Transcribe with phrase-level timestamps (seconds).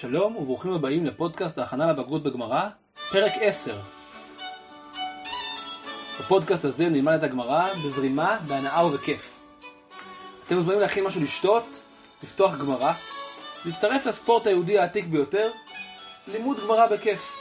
[0.00, 2.68] שלום וברוכים הבאים לפודקאסט ההכנה לבגרות בגמרא,
[3.10, 3.78] פרק 10.
[6.20, 9.40] בפודקאסט הזה נלמד את הגמרא בזרימה, בהנאה ובכיף.
[10.46, 11.82] אתם מוזמנים להכין משהו לשתות,
[12.22, 12.92] לפתוח גמרא,
[13.64, 15.50] להצטרף לספורט היהודי העתיק ביותר,
[16.26, 17.38] לימוד גמרא בכיף.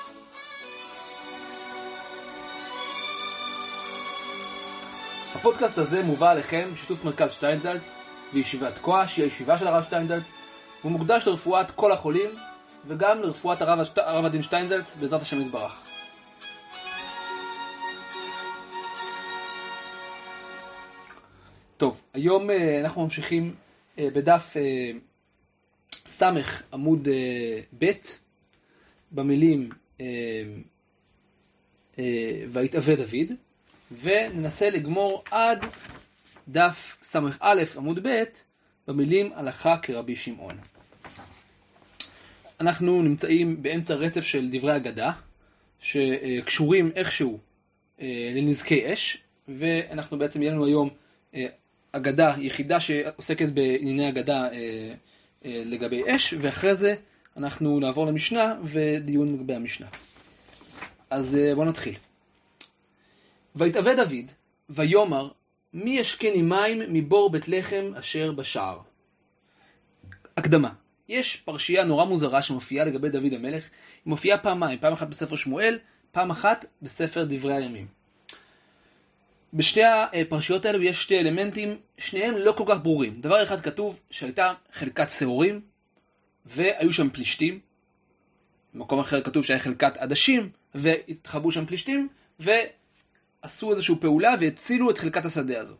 [5.35, 7.97] הפודקאסט הזה מובא עליכם בשיתוף מרכז שטיינזלץ
[8.33, 10.23] וישיבת כוח, שהיא הישיבה של הרב שטיינזלץ,
[10.81, 12.29] והוא מוקדש לרפואת כל החולים
[12.87, 13.97] וגם לרפואת הרב, השט...
[13.97, 15.83] הרב הדין שטיינזלץ בעזרת השם יתברך.
[21.77, 23.55] טוב, היום אה, אנחנו ממשיכים
[23.97, 24.91] אה, בדף אה,
[26.07, 26.23] ס'
[26.73, 27.07] עמוד
[27.79, 27.91] ב'
[29.11, 29.69] במילים
[32.51, 33.31] ויתאווה דוד
[34.01, 35.65] וננסה לגמור עד
[36.47, 38.23] דף ס"א עמוד ב'
[38.87, 40.57] במילים הלכה כרבי שמעון.
[42.59, 45.11] אנחנו נמצאים באמצע רצף של דברי אגדה,
[45.79, 47.39] שקשורים איכשהו
[48.01, 50.89] אה, לנזקי אש, ואנחנו בעצם, יהיה לנו היום
[51.35, 51.45] אה,
[51.91, 54.93] אגדה יחידה שעוסקת בענייני אגדה אה,
[55.43, 56.95] לגבי אש, ואחרי זה
[57.37, 59.87] אנחנו נעבור למשנה ודיון לגבי המשנה.
[61.09, 61.95] אז בואו נתחיל.
[63.55, 64.31] ויתאווה דוד,
[64.69, 65.29] ויאמר,
[65.73, 68.79] מי ישקני מים מבור בית לחם אשר בשער.
[70.37, 70.69] הקדמה
[71.09, 73.69] יש פרשייה נורא מוזרה שמופיעה לגבי דוד המלך, היא
[74.09, 75.79] מופיעה פעמיים, פעם אחת בספר שמואל,
[76.11, 77.87] פעם אחת בספר דברי הימים.
[79.53, 83.21] בשתי הפרשיות האלו יש שתי אלמנטים, שניהם לא כל כך ברורים.
[83.21, 85.61] דבר אחד כתוב שהייתה חלקת שעורים,
[86.45, 87.59] והיו שם פלישתים.
[88.73, 92.07] במקום אחר כתוב שהיה חלקת עדשים, והתחבאו שם פלישתים,
[93.47, 95.73] ועשו איזושהי פעולה והצילו את חלקת השדה הזו.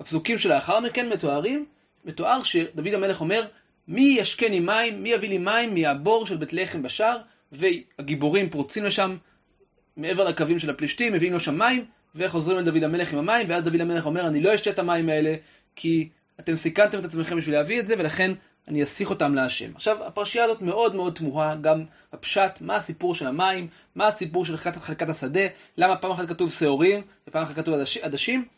[0.00, 1.64] הפסוקים שלאחר מכן מתוארים,
[2.04, 3.46] מתואר שדוד המלך אומר,
[3.88, 7.18] מי ישקני מים, מי יביא לי מים מהבור של בית לחם בשער,
[7.52, 9.16] והגיבורים פורצים לשם
[9.96, 11.84] מעבר לקווים של הפלישתים, מביאים לו שם מים,
[12.14, 15.08] וחוזרים אל דוד המלך עם המים, ואז דוד המלך אומר, אני לא אשתה את המים
[15.08, 15.34] האלה,
[15.76, 16.08] כי
[16.40, 18.32] אתם סיכנתם את עצמכם בשביל להביא את זה, ולכן
[18.68, 19.74] אני אסיך אותם להשם.
[19.74, 24.56] עכשיו, הפרשייה הזאת מאוד מאוד תמוהה, גם הפשט, מה הסיפור של המים, מה הסיפור של
[24.56, 25.40] חלקת, חלקת השדה,
[25.76, 28.48] למה פעם אחת כתוב שעורים, ופעם אחת כתוב עדשים.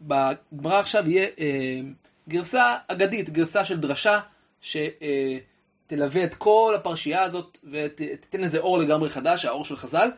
[0.00, 1.80] בגמרא עכשיו יהיה אה,
[2.28, 4.20] גרסה אגדית, גרסה של דרשה,
[4.60, 10.10] שתלווה את כל הפרשייה הזאת ותיתן לזה אור לגמרי חדש, האור של חז"ל.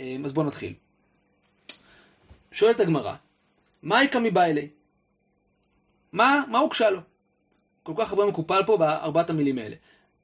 [0.00, 0.74] אה, אז בואו נתחיל.
[2.52, 3.14] שואלת הגמרא,
[3.82, 4.68] מה איכא מבא אלי?
[6.12, 7.00] מה, מה הוגשה לו?
[7.86, 9.76] כל כך הרבה מקופל פה בארבעת המילים האלה.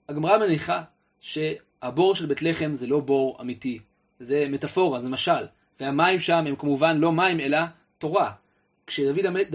[0.09, 0.83] הגמרא מניחה
[1.21, 3.79] שהבור של בית לחם זה לא בור אמיתי,
[4.21, 5.47] זה מטאפורה, זה משל,
[5.81, 7.59] והמים שם הם כמובן לא מים אלא
[7.99, 8.33] תורה.
[8.87, 9.49] כשדוד המלך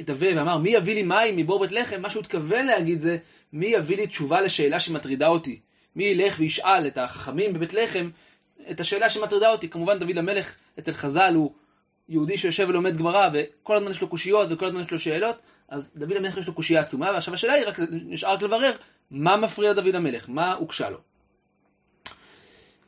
[0.00, 3.18] התהווה ואמר מי יביא לי מים מבור בית לחם, מה שהוא התכוון להגיד זה
[3.52, 5.60] מי יביא לי תשובה לשאלה שמטרידה אותי.
[5.96, 8.10] מי ילך וישאל את החכמים בבית לחם
[8.70, 9.68] את השאלה שמטרידה אותי.
[9.68, 11.52] כמובן דוד המלך אצל חז"ל הוא
[12.08, 15.90] יהודי שיושב ולומד גמרא וכל הזמן יש לו קושיות וכל הזמן יש לו שאלות, אז
[15.96, 18.72] דוד המלך יש לו קושייה עצומה, ועכשיו השאלה היא רק נשאר רק לברר
[19.10, 20.98] מה מפריע לדוד המלך, מה הוגשה לו.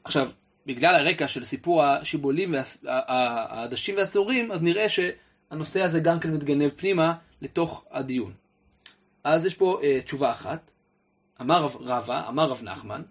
[0.04, 0.30] עכשיו,
[0.66, 5.00] בגלל הרקע של סיפור השיבולים והעדשים והשעורים, אז נראה ש...
[5.50, 8.32] הנושא הזה גם כן מתגנב פנימה לתוך הדיון.
[9.24, 10.70] אז יש פה uh, תשובה אחת.
[11.40, 13.02] אמר רב, רבא, אמר רב נחמן,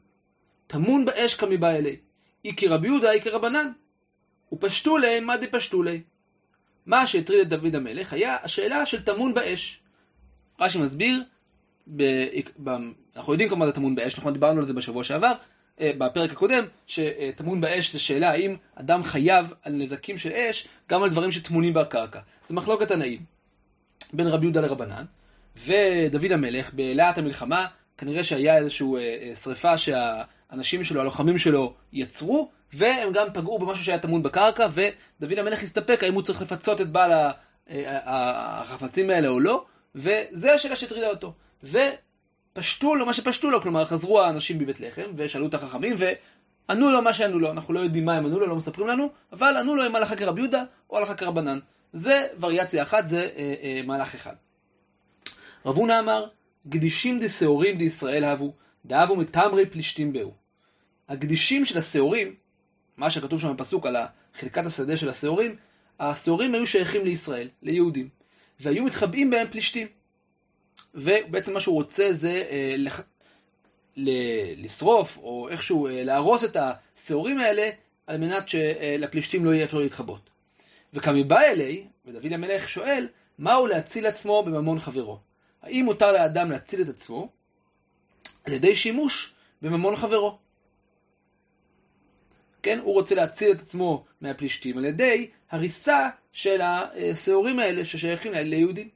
[0.68, 1.98] טמון באש כמיבא אלי.
[2.46, 3.72] אי כרבי יהודה, אי כרבנן.
[4.52, 6.02] ופשטו להם, מה דפשטו להם?
[6.86, 9.80] מה שהטריד את דוד המלך היה השאלה של טמון באש.
[10.60, 11.24] רש"י מסביר,
[11.88, 12.04] ב,
[12.64, 12.78] ב,
[13.16, 14.34] אנחנו יודעים כמה זה טמון באש, נכון?
[14.34, 15.34] דיברנו על זה בשבוע שעבר,
[15.82, 21.04] אה, בפרק הקודם, שטמון באש זה שאלה האם אדם חייב על נזקים של אש גם
[21.04, 22.20] על דברים שטמונים בקרקע.
[22.50, 23.20] זה מחלוקת תנאים
[24.14, 25.06] בין רבי יהודה לרבנן,
[25.66, 27.66] ודוד המלך בלהט המלחמה,
[27.98, 33.86] כנראה שהיה איזושהי אה, אה, שריפה שהאנשים שלו, הלוחמים שלו, יצרו, והם גם פגעו במשהו
[33.86, 37.12] שהיה טמון בקרקע, ודוד המלך הסתפק האם הוא צריך לפצות את בעל
[37.86, 41.34] החפצים האלה או לא, וזה השאלה שהטרידה אותו.
[42.54, 47.02] פשטו לו מה שפשטו לו, כלומר חזרו האנשים מבית לחם ושאלו את החכמים וענו לו
[47.02, 49.76] מה שענו לו, אנחנו לא יודעים מה הם ענו לו, לא מספרים לנו, אבל ענו
[49.76, 51.60] לו אם הלכה כרבי יהודה או הלכה כרבנן.
[51.94, 54.34] זה וריאציה אחת, זה אה, אה, מהלך אחד.
[55.66, 56.28] רב הונא אמר,
[56.68, 58.54] גדישים דשעורים דישראל הבו,
[58.86, 60.34] דאבו מתמרי פלישתים בהו.
[61.10, 62.36] הגדישים של השעורים,
[62.98, 63.96] מה שכתוב שם בפסוק על
[64.40, 65.56] חלקת השדה של השעורים,
[66.00, 68.10] השעורים היו שייכים לישראל, ליהודים,
[68.60, 69.88] והיו מתחבאים בהם פלישתים.
[70.96, 73.02] ובעצם מה שהוא רוצה זה אה, לח...
[73.96, 77.70] ל- לשרוף או איכשהו אה, להרוס את השעורים האלה
[78.08, 80.30] על מנת שלפלישתים לא יהיה אפשר להתחבות.
[80.94, 83.08] וכמיבא אלי, ודוד המלך שואל,
[83.40, 85.20] מהו להציל עצמו בממון חברו?
[85.62, 87.30] האם מותר לאדם להציל את עצמו
[88.44, 90.38] על ידי שימוש בממון חברו.
[92.66, 98.90] כן, הוא רוצה להציל את עצמו מהפלישתים על ידי הריסה של השעורים האלה ששייכים ליהודים.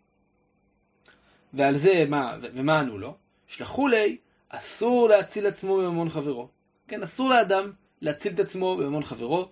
[1.54, 3.16] ועל זה, מה, ומה ענו לו?
[3.48, 4.18] שלחו לי,
[4.50, 6.50] אסור להציל עצמו בממון חברו.
[6.88, 7.72] כן, אסור לאדם
[8.02, 9.50] להציל את עצמו בממון חברו.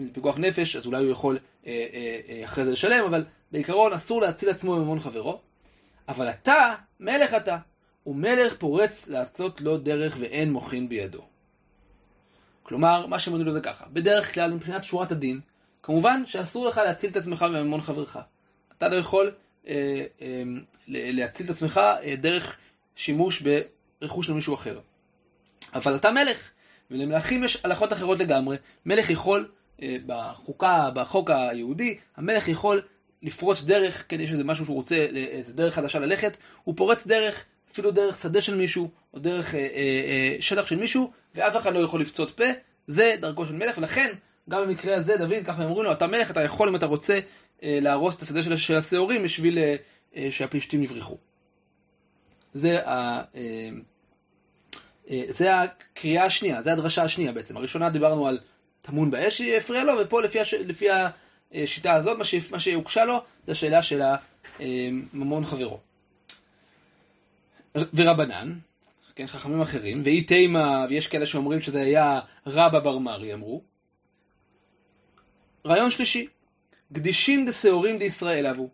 [0.00, 3.24] אם זה פיקוח נפש, אז אולי הוא יכול אה, אה, אה, אחרי זה לשלם, אבל
[3.52, 5.40] בעיקרון אסור להציל עצמו בממון חברו.
[6.08, 7.56] אבל אתה, מלך אתה,
[8.06, 11.35] ומלך פורץ לעשות לו דרך ואין מוחין בידו.
[12.66, 15.40] כלומר, מה לו זה ככה, בדרך כלל מבחינת שורת הדין,
[15.82, 18.18] כמובן שאסור לך להציל את עצמך בממון חברך.
[18.78, 19.34] אתה לא יכול
[19.68, 20.42] אה, אה,
[20.88, 22.56] להציל את עצמך אה, דרך
[22.96, 23.42] שימוש
[24.00, 24.80] ברכוש של מישהו אחר.
[25.74, 26.50] אבל אתה מלך,
[26.90, 28.56] ולמלכים יש הלכות אחרות לגמרי.
[28.86, 29.48] מלך יכול,
[29.82, 32.82] אה, בחוקה, בחוק היהודי, המלך יכול
[33.22, 37.44] לפרוץ דרך, כן, יש איזה משהו שהוא רוצה, איזה דרך חדשה ללכת, הוא פורץ דרך,
[37.76, 41.74] אפילו דרך שדה של מישהו, או דרך אה, אה, אה, שטח של מישהו, ואף אחד
[41.74, 42.44] לא יכול לפצות פה,
[42.86, 44.14] זה דרכו של מלך, ולכן,
[44.50, 47.18] גם במקרה הזה, דוד, ככה אומרים לו, אתה מלך, אתה יכול, אם אתה רוצה,
[47.62, 49.76] אה, להרוס את השדה של, של השעורים בשביל אה,
[50.16, 51.16] אה, שהפלישתים יברחו.
[52.52, 53.68] זה, ה, אה,
[55.10, 57.56] אה, זה הקריאה השנייה, זה הדרשה השנייה בעצם.
[57.56, 58.38] הראשונה דיברנו על
[58.82, 60.54] טמון באש שהפריע לו, ופה לפי, הש...
[60.54, 60.86] לפי
[61.54, 62.34] השיטה הזאת, מה, ש...
[62.50, 64.02] מה שהוגשה לו, זה השאלה של
[64.60, 65.80] הממון חברו.
[67.94, 68.58] ורבנן,
[69.14, 73.62] כן, חכמים אחרים, ואי תימה, ויש כאלה שאומרים שזה היה רבא בר מרי, אמרו.
[75.66, 76.26] רעיון שלישי,
[76.92, 78.70] גדישים דשעורים דישראל אבו,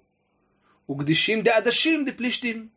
[0.91, 2.69] וגדישים דעדשים דפלישתים.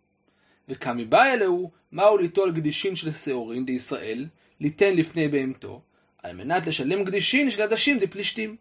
[0.70, 4.28] וקמי בא אלוהו, מהו ליטול גדישין של שעורים דישראל,
[4.60, 5.82] ליתן לפני בהמתו,
[6.24, 8.56] על מנת לשלם גדישין של עדשים דפלישתים.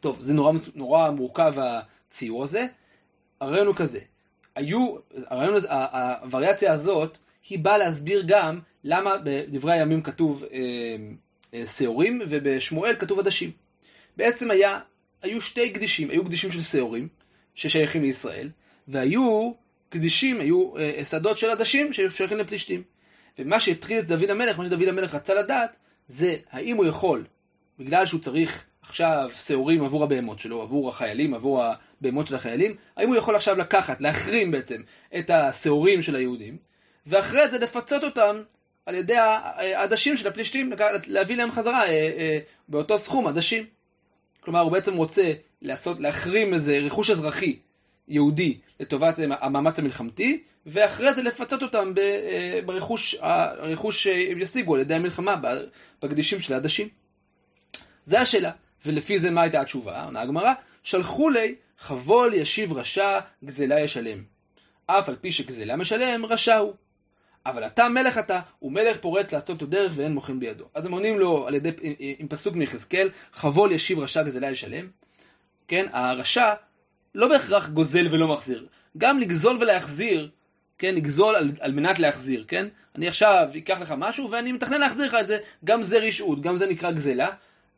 [0.00, 2.66] טוב, זה נורא, נורא מורכב הציור הזה.
[3.40, 4.00] הרעיון הוא כזה,
[4.54, 4.96] היו,
[5.26, 5.54] הרעיון,
[6.22, 7.18] הווריאציה הזאת,
[7.48, 10.58] היא באה להסביר גם למה בדברי הימים כתוב אה,
[11.54, 13.50] אה, שעורים ובשמואל כתוב עדשים.
[14.16, 14.80] בעצם היה,
[15.22, 17.08] היו שתי קדישים, היו קדישים של שעורים
[17.54, 18.50] ששייכים לישראל,
[18.88, 19.52] והיו
[19.88, 22.82] קדישים, היו אה, שדות של עדשים ששייכים לפלישתים.
[23.38, 25.76] ומה שהטריד את דוד המלך, מה שדוד המלך רצה לדעת,
[26.08, 27.24] זה האם הוא יכול,
[27.78, 33.08] בגלל שהוא צריך עכשיו שעורים עבור הבהמות שלו, עבור החיילים, עבור הבהמות של החיילים, האם
[33.08, 34.82] הוא יכול עכשיו לקחת, להחרים בעצם
[35.18, 36.56] את השעורים של היהודים,
[37.06, 38.42] ואחרי זה לפצות אותם
[38.86, 40.72] על ידי העדשים של הפלישתים,
[41.06, 42.38] להביא להם חזרה אה, אה,
[42.68, 43.64] באותו סכום עדשים.
[44.40, 45.32] כלומר, הוא בעצם רוצה
[45.62, 47.58] לעשות, להחרים איזה רכוש אזרחי
[48.08, 54.94] יהודי לטובת המאמץ המלחמתי, ואחרי זה לפצות אותם אה, ברכוש הרכוש שהם ישיגו על ידי
[54.94, 55.36] המלחמה,
[56.02, 56.88] בקדישים של העדשים.
[58.04, 58.50] זה השאלה.
[58.86, 60.04] ולפי זה מה הייתה התשובה?
[60.04, 60.52] עונה הגמרא,
[60.82, 64.24] שלחו לי חבול ישיב רשע, גזלה ישלם.
[64.86, 66.72] אף על פי שגזלה משלם, רשע הוא.
[67.46, 70.64] אבל אתה מלך אתה, ומלך פורט לעשות דרך ואין מוחין בידו.
[70.74, 71.70] אז הם עונים לו על ידי,
[72.18, 74.88] עם פסוק מיחזקאל, חבול ישיב רשע גזלה ישלם.
[75.68, 76.54] כן, הרשע
[77.14, 78.66] לא בהכרח גוזל ולא מחזיר.
[78.98, 80.30] גם לגזול ולהחזיר,
[80.78, 82.68] כן, לגזול על, על מנת להחזיר, כן?
[82.94, 86.56] אני עכשיו אקח לך משהו ואני מתכנן להחזיר לך את זה, גם זה רשעות, גם
[86.56, 87.28] זה נקרא גזלה.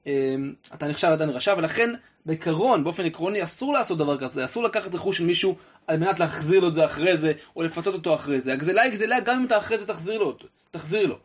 [0.07, 1.95] אמ, אתה נחשב עדיין רשע, ולכן
[2.27, 5.57] בעיקרון, באופן עקרוני, אסור לעשות דבר כזה, אסור לקחת רכוש של מישהו
[5.87, 8.53] על מנת להחזיר לו את זה אחרי זה, או לפצות אותו אחרי זה.
[8.53, 10.37] הגזלה היא גזלה גם אם אתה אחרי זה תחזיר לו,
[10.71, 11.19] תחזיר לו.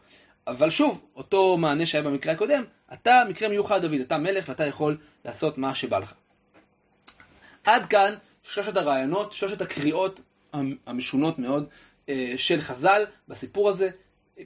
[0.47, 4.97] אבל שוב, אותו מענה שהיה במקרה הקודם, אתה מקרה מיוחד דוד, אתה מלך ואתה יכול
[5.25, 6.13] לעשות מה שבא לך.
[7.63, 10.19] עד כאן שלושת הרעיונות, שלושת הקריאות
[10.87, 11.69] המשונות מאוד
[12.09, 13.89] אה, של חז"ל בסיפור הזה.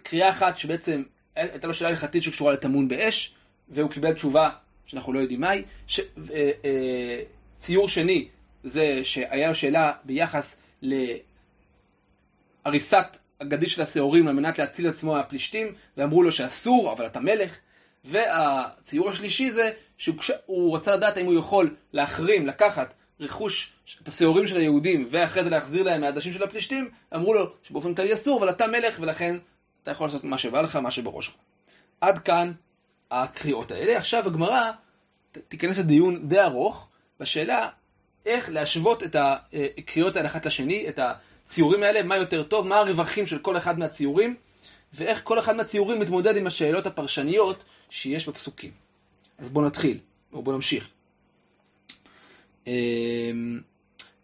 [0.04, 1.04] קריאה אחת שבעצם
[1.36, 3.34] הייתה לו שאלה הלכתית שקשורה לטמון באש,
[3.70, 4.50] והוא קיבל תשובה
[4.86, 5.64] שאנחנו לא יודעים מהי.
[5.88, 6.00] ש...
[6.00, 7.24] אה, אה,
[7.58, 8.28] ציור שני
[8.64, 10.56] זה שהיה לו שאלה ביחס
[12.66, 17.58] להריסת הגדי של השעורים על מנת להציל עצמו מהפלישתים, ואמרו לו שאסור, אבל אתה מלך.
[18.04, 24.58] והציור השלישי זה שהוא רצה לדעת האם הוא יכול להחרים, לקחת רכוש, את השעורים של
[24.58, 28.68] היהודים, ואחרי זה להחזיר להם מהעדשים של הפלישתים, אמרו לו שבאופן כללי אסור, אבל אתה
[28.68, 29.36] מלך, ולכן
[29.84, 31.36] אתה יכול לעשות מה שבא לך, מה שבראש שלך.
[32.02, 32.52] עד כאן
[33.14, 33.98] הקריאות האלה.
[33.98, 34.72] עכשיו הגמרא
[35.48, 36.88] תיכנס לדיון די ארוך
[37.20, 37.70] בשאלה
[38.26, 43.26] איך להשוות את הקריאות האלה אחת לשני, את הציורים האלה, מה יותר טוב, מה הרווחים
[43.26, 44.36] של כל אחד מהציורים,
[44.94, 48.72] ואיך כל אחד מהציורים מתמודד עם השאלות הפרשניות שיש בפסוקים.
[49.38, 50.00] אז בואו נתחיל,
[50.34, 50.90] או בואו נמשיך.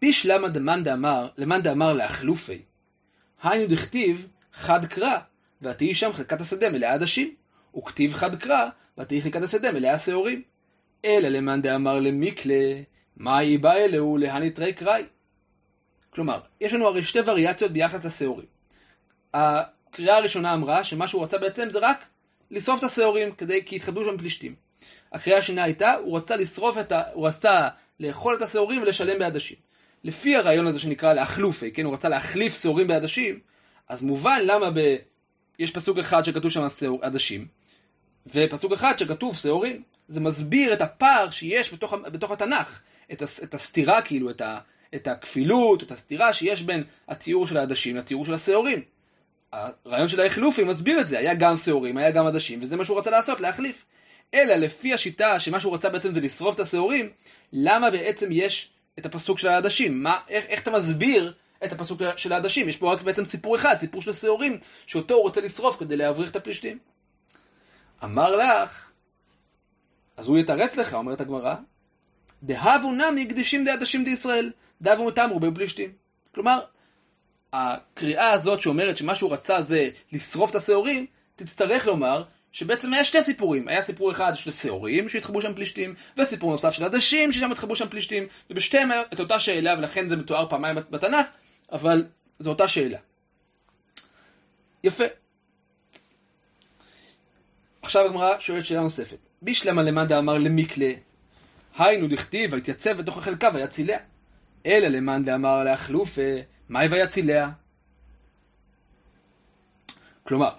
[0.02, 2.62] ביש למה דמאן דאמר, למאן דאמר לאחלופי,
[3.44, 5.18] היינו דכתיב חד קרא,
[5.62, 7.36] ותהי שם חלקת השדה מלאה עדשים.
[7.80, 10.42] וכתיב חד קרא, ותהי חלקת השדה מלאה שעורים.
[11.06, 12.82] אלא למאן דאמר למיקלה,
[13.18, 15.04] מה היא באה אלוהו להניטרי קראי.
[16.10, 18.46] כלומר, יש לנו הרי שתי וריאציות ביחס לשעורים.
[19.34, 22.06] הקריאה הראשונה אמרה שמה שהוא רצה בעצם זה רק
[22.52, 24.56] לשרוף את השעורים, כדי, כי התחבדו שם פלישתים.
[25.14, 27.04] הקריאה השנייה הייתה, הוא רצה לשרוף את ה...
[27.14, 27.68] הוא רצה
[28.00, 29.58] לאכול את השעורים ולשלם בעדשים.
[30.04, 33.40] לפי הרעיון הזה שנקרא לאחלופי, כן, הוא רצה להחליף שעורים בעדשים,
[33.88, 34.96] אז מובן למה ב...
[35.60, 36.68] יש פסוק אחד שכתוב שם
[37.02, 37.48] עדשים,
[38.28, 39.84] ופסוק אחד שכתוב שעורים.
[40.10, 44.60] זה מסביר את הפער שיש בתוך, בתוך התנ"ך, את, את הסתירה כאילו, את, ה,
[44.96, 48.82] את הכפילות, את הסתירה שיש בין התיאור של העדשים לתיאור של השעורים.
[49.54, 53.00] הרעיון של האחלופי מסביר את זה, היה גם שעורים, היה גם עדשים, וזה מה שהוא
[53.00, 53.86] רצה לעשות, להחליף.
[54.34, 57.10] אלא לפי השיטה שמה שהוא רצה בעצם זה לשרוף את השעורים,
[57.54, 60.04] למה בעצם יש את הפסוק של העדשים?
[60.04, 61.34] מה, איך, איך אתה מסביר
[61.64, 62.70] את הפסוק של העדשים?
[62.70, 66.32] יש פה רק בעצם סיפור אחד, סיפור של שעורים, שאותו הוא רוצה לשרוף כדי להבריח
[66.32, 66.78] את הפלישתים.
[68.04, 68.92] אמר לך,
[70.18, 71.56] אז הוא יתרץ לך, אומרת הגמרא,
[72.44, 74.52] דהבו נמי קדישים דעדשים דישראל,
[74.82, 75.92] דהבו מתמרו בפלישתים.
[76.36, 76.60] כלומר,
[77.54, 83.22] הקריאה הזאת שאומרת שמה שהוא רצה זה לשרוף את השעורים, תצטרך לומר שבעצם היה שתי
[83.22, 83.68] סיפורים.
[83.68, 87.90] היה סיפור אחד של שעורים שהתחבאו שם פלישתים, וסיפור נוסף של עדשים ששם התחבאו שם
[87.90, 91.26] פלישתים, ובשתיהם היה את אותה שאלה, ולכן זה מתואר פעמיים בתנ"ך,
[91.72, 92.06] אבל
[92.40, 92.98] זו אותה שאלה.
[94.84, 95.04] יפה.
[97.82, 99.18] עכשיו הגמרא שואלת שאלה נוספת.
[99.42, 100.92] בישלמה למאן דאמר למיקלה,
[101.78, 104.00] היינו דכתיב, ויתייצב בתוך החלקה ויציליה.
[104.66, 106.22] אלא למאן דאמר לאחלופה,
[106.70, 107.50] מאי ויציליה.
[110.24, 110.50] כלומר,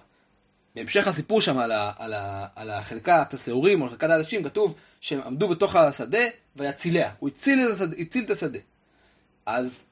[0.75, 4.75] בהמשך הסיפור שם על, ה, על, ה, על החלקת השעורים או על חלקת האנשים, כתוב
[5.01, 6.23] שהם עמדו בתוך השדה
[6.55, 7.11] ויציליה.
[7.19, 7.95] הוא הציל את השדה.
[7.97, 8.59] הציל את השדה.
[9.45, 9.83] אז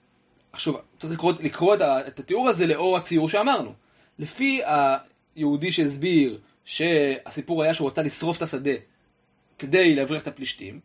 [0.52, 3.74] עכשיו, צריך לקרוא, לקרוא את, את התיאור הזה לאור הציור שאמרנו.
[4.20, 4.62] לפי
[5.36, 8.72] היהודי שהסביר שהסיפור היה שהוא רצה לשרוף את השדה
[9.60, 10.80] כדי להבריח את הפלישתים,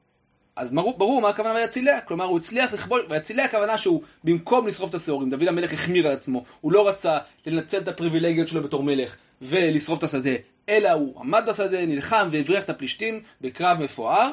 [0.56, 4.90] אז ברור, ברור מה הכוונה ויציליה, כלומר הוא הצליח לכבוש, ויציליה הכוונה שהוא במקום לשרוף
[4.90, 8.82] את השעורים, דוד המלך החמיר על עצמו, הוא לא רצה לנצל את הפריבילגיות שלו בתור
[8.82, 10.30] מלך ולשרוף את השדה,
[10.68, 14.30] אלא הוא עמד בשדה, נלחם והבריח את הפלישתים בקרב מפואר,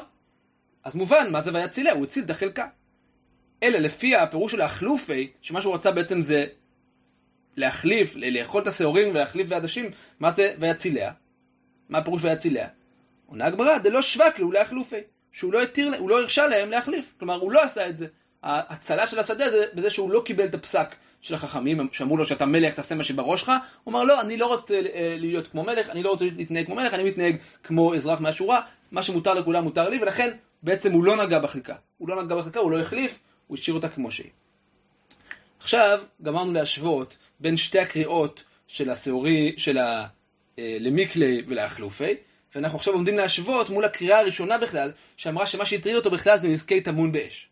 [0.84, 2.66] אז מובן מה זה ויציליה, הוא הציל את החלקה.
[3.62, 6.46] אלא לפי הפירוש של האחלופי, שמה שהוא רצה בעצם זה
[7.56, 9.90] להחליף, לאכול את השעורים ולהחליף ועדשים,
[10.20, 11.12] מה זה ויציליה?
[11.88, 12.68] מה הפירוש ויציליה?
[13.26, 15.00] עונה הגמרא, דלא שווק לו להחלופי.
[15.32, 17.14] שהוא לא התיר, הוא לא הרשה להם להחליף.
[17.18, 18.06] כלומר, הוא לא עשה את זה.
[18.42, 22.46] ההצלה של השדה זה בזה שהוא לא קיבל את הפסק של החכמים, שאמרו לו שאתה
[22.46, 23.52] מלך, תעשה מה שבראש שלך.
[23.84, 26.74] הוא אמר, לא, אני לא רוצה אה, להיות כמו מלך, אני לא רוצה להתנהג כמו
[26.74, 28.60] מלך, אני מתנהג כמו אזרח מהשורה,
[28.92, 30.30] מה שמותר לכולם מותר לי, ולכן
[30.62, 31.74] בעצם הוא לא נגע בחלקה.
[31.98, 34.30] הוא לא נגע בחלקה, הוא לא החליף, הוא השאיר אותה כמו שהיא.
[35.60, 40.21] עכשיו גמרנו להשוות בין שתי הקריאות של השעורי, של הלמיקלי
[40.58, 40.76] אה,
[41.46, 42.14] ולאחלופי,
[42.54, 46.80] ואנחנו עכשיו עומדים להשוות מול הקריאה הראשונה בכלל, שאמרה שמה שהטריד אותו בכלל זה נזקי
[46.80, 47.48] טמון באש.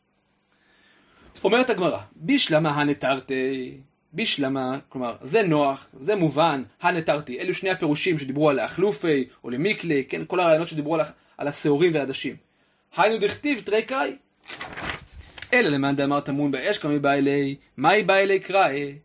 [1.44, 3.78] אומרת הגמרא, בישלמה הנטרתי,
[4.12, 10.04] בישלמה, כלומר, זה נוח, זה מובן, הנטרתי, אלו שני הפירושים שדיברו על האחלופי או למיקלי,
[10.08, 11.00] כן, כל הרעיונות שדיברו על,
[11.38, 12.36] על השעורים והעדשים.
[12.96, 14.16] היינו דכתיב תרי קראי.
[15.52, 18.98] אלא למאן דאמר טמון באש כמי בא אלי, מהי בא אלי קראי?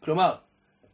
[0.00, 0.34] כלומר,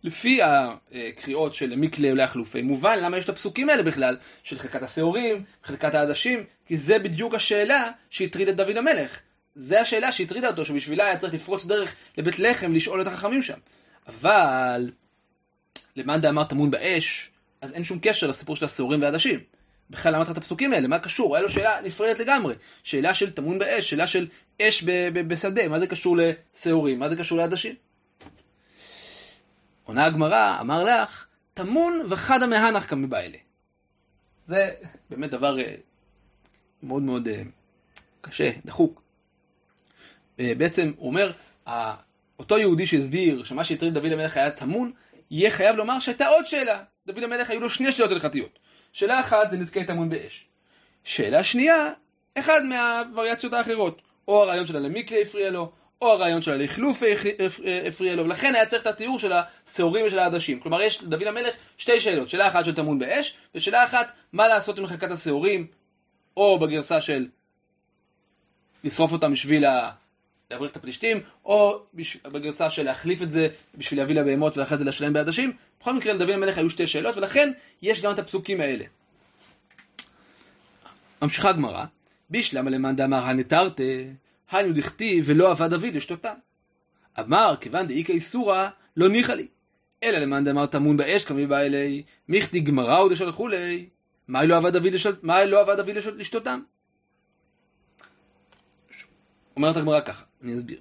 [0.05, 5.45] לפי הקריאות של מיקלה ולאחלופי, מובן למה יש את הפסוקים האלה בכלל, של חלקת השעורים,
[5.63, 9.21] חלקת העדשים, כי זה בדיוק השאלה שהטרידה את דוד המלך.
[9.55, 13.59] זה השאלה שהטרידה אותו, שבשבילה היה צריך לפרוץ דרך לבית לחם לשאול את החכמים שם.
[14.07, 14.91] אבל,
[15.97, 17.31] למאן דאמר טמון באש,
[17.61, 19.41] אז אין שום קשר לסיפור של השעורים והעדשים.
[19.91, 20.89] בכלל למה צריך את הפסוקים האלה?
[20.89, 21.37] מה קשור?
[21.37, 22.55] היה לו שאלה נפרדת לגמרי.
[22.83, 24.29] שאלה של טמון באש, שאלה של
[24.63, 24.85] אש
[25.27, 26.99] בשדה, מה זה קשור לשעורים?
[26.99, 27.75] מה זה קשור לעדשים?
[29.85, 33.39] עונה הגמרא, אמר לך, טמון וחדה מהנח כמבעלה.
[34.47, 34.71] זה
[35.11, 35.75] באמת דבר אה,
[36.83, 37.43] מאוד מאוד אה,
[38.21, 39.03] קשה, דחוק.
[40.41, 41.33] אה, בעצם הוא אומר,
[42.39, 44.93] אותו יהודי שהסביר שמה שהטריד דוד המלך היה טמון,
[45.31, 46.83] יהיה חייב לומר שהייתה עוד שאלה.
[47.07, 48.59] דוד המלך היו לו שני שאלות הלכתיות.
[48.93, 50.47] שאלה אחת זה נזקי טמון באש.
[51.05, 51.93] שאלה שנייה,
[52.35, 54.03] אחד מהווריאציות האחרות.
[54.29, 55.73] או הרעיון של הלמיקרי הפריע לו,
[56.03, 57.03] או הרעיון של הלכלוף
[57.87, 60.61] הפריע לו, ולכן היה צריך את התיאור של השעורים ושל העדשים.
[60.61, 64.79] כלומר, יש לדוד המלך שתי שאלות, שאלה אחת של טמון באש, ושאלה אחת, מה לעשות
[64.79, 65.67] עם חלקת השעורים,
[66.37, 67.27] או בגרסה של
[68.85, 69.65] לשרוף אותם בשביל
[70.51, 71.83] להבריח את הפלישתים, או
[72.25, 75.53] בגרסה של להחליף את זה בשביל להביא לבהמות ואחרי זה לשלם בעדשים.
[75.81, 78.85] בכל מקרה, לדוד המלך היו שתי שאלות, ולכן יש גם את הפסוקים האלה.
[81.23, 81.85] ממשיכה הגמרא,
[82.31, 83.83] בישלמה למאן דאמר הנטרתה
[84.57, 86.35] היינו דכתיב ולא עבד אבי לשתותם.
[87.21, 89.47] אמר, כיוון דאיכא איסורא, לא ניחא לי.
[90.03, 93.87] אלא למאן דאמר טמון באש כמי בא אלי, מיכדי גמרא ודשלחו לי,
[94.29, 96.61] מה לא עבד לא לשתותם?
[99.57, 100.81] אומרת הגמרא ככה, אני אסביר.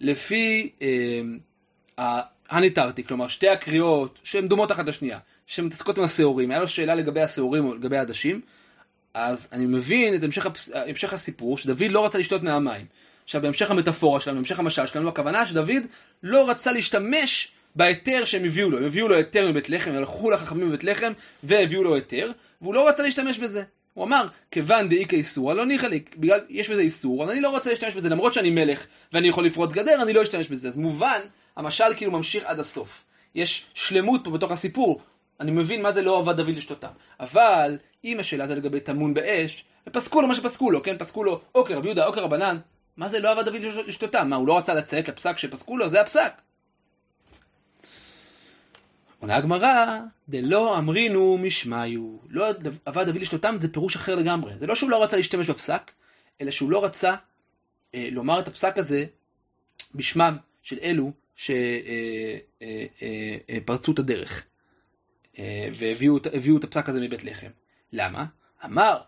[0.00, 6.68] לפי אה, הניטרתי, כלומר שתי הקריאות שהן דומות אחת לשנייה, שמתעסקות עם השעורים, היה לו
[6.68, 8.40] שאלה לגבי השעורים או לגבי העדשים,
[9.14, 10.70] אז אני מבין את המשך, הפס...
[10.74, 12.86] המשך הסיפור, שדוד לא רצה לשתות מהמים.
[13.24, 15.82] עכשיו בהמשך המטאפורה שלנו, בהמשך המשל שלנו, הכוונה שדוד
[16.22, 18.78] לא רצה להשתמש בהיתר שהם הביאו לו.
[18.78, 21.12] הם הביאו לו היתר מבית לחם, הלכו לחכמים בבית לחם
[21.42, 23.62] והביאו לו היתר, והוא לא רצה להשתמש בזה.
[23.94, 27.48] הוא אמר, כיוון דאי כאיסור, לא ניחא לי, בגלל יש בזה איסור, אז אני לא
[27.48, 30.68] רוצה להשתמש בזה, למרות שאני מלך ואני יכול לפרוט גדר, אני לא אשתמש בזה.
[30.68, 31.20] אז מובן,
[31.56, 33.04] המשל כאילו ממשיך עד הסוף.
[33.34, 35.00] יש שלמות פה בתוך הסיפור,
[35.40, 36.88] אני מבין מה זה לא עבד דוד לשתותם.
[37.20, 40.98] אבל, אם השאלה זה לגבי טמון באש, ופסקו לו מה שפסקו לו, כן?
[40.98, 42.58] פסקו לו, אוקיי, רבי יהודה, אוקיי, רבנן,
[42.96, 44.30] מה זה לא עבד דוד לשתותם?
[44.30, 45.88] מה, הוא לא רצה לציית לפסק שפסקו לו?
[45.88, 46.32] זה הפסק.
[49.20, 52.00] עונה הגמרא, דלא אמרינו משמיו.
[52.28, 52.46] לא
[52.84, 54.52] עבד דוד לשתותם זה פירוש אחר לגמרי.
[54.58, 55.90] זה לא שהוא לא רצה להשתמש בפסק,
[56.40, 57.14] אלא שהוא לא רצה
[57.94, 59.04] אה, לומר את הפסק הזה
[59.94, 61.58] בשמם של אלו שפרצו
[62.62, 62.68] אה,
[63.42, 64.44] אה, אה, את הדרך.
[65.38, 67.50] אה, והביאו את הפסק הזה מבית לחם.
[67.92, 68.24] למה?
[68.64, 69.00] אמר,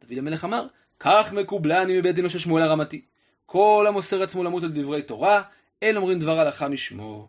[0.00, 0.66] דוד המלך אמר,
[1.00, 3.04] כך מקובלני מבית דינו של שמואל הרמתי.
[3.46, 5.42] כל המוסר עצמו למות על דברי תורה,
[5.82, 7.28] אין אומרים דבר הלכה משמו.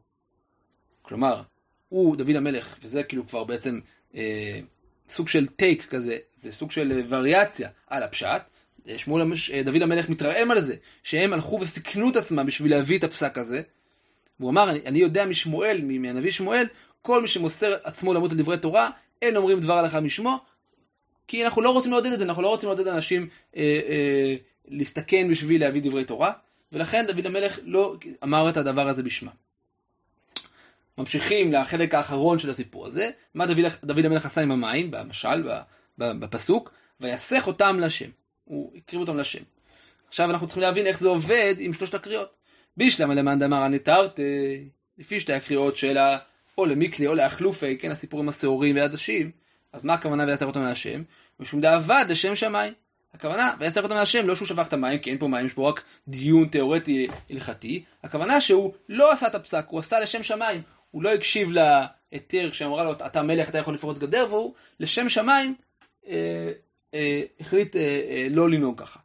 [1.01, 1.41] כלומר,
[1.89, 3.79] הוא, דוד המלך, וזה כאילו כבר בעצם
[4.15, 4.59] אה,
[5.09, 8.41] סוג של טייק כזה, זה סוג של וריאציה על הפשט.
[8.89, 12.97] אה, שמואל, אה, דוד המלך מתרעם על זה, שהם הלכו וסיכנו את עצמם בשביל להביא
[12.97, 13.61] את הפסק הזה.
[14.39, 16.65] והוא אמר, אני, אני יודע משמואל, מהנביא שמואל,
[17.07, 18.89] כל מי שמוסר עצמו למות על דברי תורה,
[19.21, 20.39] אין אומרים דבר הלכה משמו,
[21.27, 24.35] כי אנחנו לא רוצים לעודד את זה, אנחנו לא רוצים לעודד אנשים אה, אה,
[24.67, 26.31] להסתכן בשביל להביא דברי תורה,
[26.71, 29.31] ולכן דוד המלך לא אמר את הדבר הזה בשמם.
[30.97, 35.49] ממשיכים לחלק האחרון של הסיפור הזה, מה דוד, דוד המלך עשה עם המים, במשל,
[35.97, 38.09] בפסוק, ויסך אותם לשם.
[38.45, 39.43] הוא הקריב אותם לשם.
[40.07, 42.29] עכשיו אנחנו צריכים להבין איך זה עובד עם שלושת הקריאות.
[42.77, 45.97] בישלמה למאן דאמר הנטרתי, לפי שתי הקריאות של.
[46.57, 49.31] או למיקלי או לאחלופי, כן, הסיפור עם השעורים והעדשים,
[49.73, 51.03] אז מה הכוונה ויסך אותם להשם?
[51.39, 52.73] משום דאבד לשם שמיים.
[53.13, 55.69] הכוונה, ויסך אותם להשם, לא שהוא שפך את המים, כי אין פה מים, יש פה
[55.69, 57.83] רק דיון תיאורטי הלכתי.
[58.03, 60.61] הכוונה שהוא לא עשה את הפסק, הוא עשה לשם שמיים.
[60.91, 65.55] הוא לא הקשיב להיתר שאמרה לו, אתה מלך, אתה יכול לפרוץ גדר, והוא לשם שמיים
[66.07, 66.51] אה,
[66.93, 68.99] אה, החליט אה, אה, לא לנהוג ככה.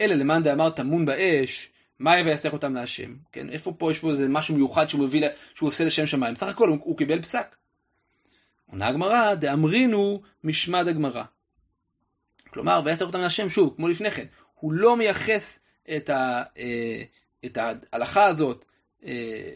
[0.00, 3.14] אלא למאן דאמר טמון באש, מה ויסתך אותם להשם?
[3.32, 6.34] כן, איפה פה יש פה איזה משהו מיוחד שהוא מביא, שהוא עושה לשם שמיים?
[6.34, 7.56] בסך הכל הוא, הוא קיבל פסק.
[8.70, 11.22] עונה הגמרא, דאמרינו משמד הגמרא.
[12.50, 15.60] כלומר, ויסתך אותם להשם, שוב, כמו לפני כן, הוא לא מייחס
[15.96, 17.02] את, ה, אה,
[17.44, 18.64] את ההלכה הזאת
[19.04, 19.52] אה,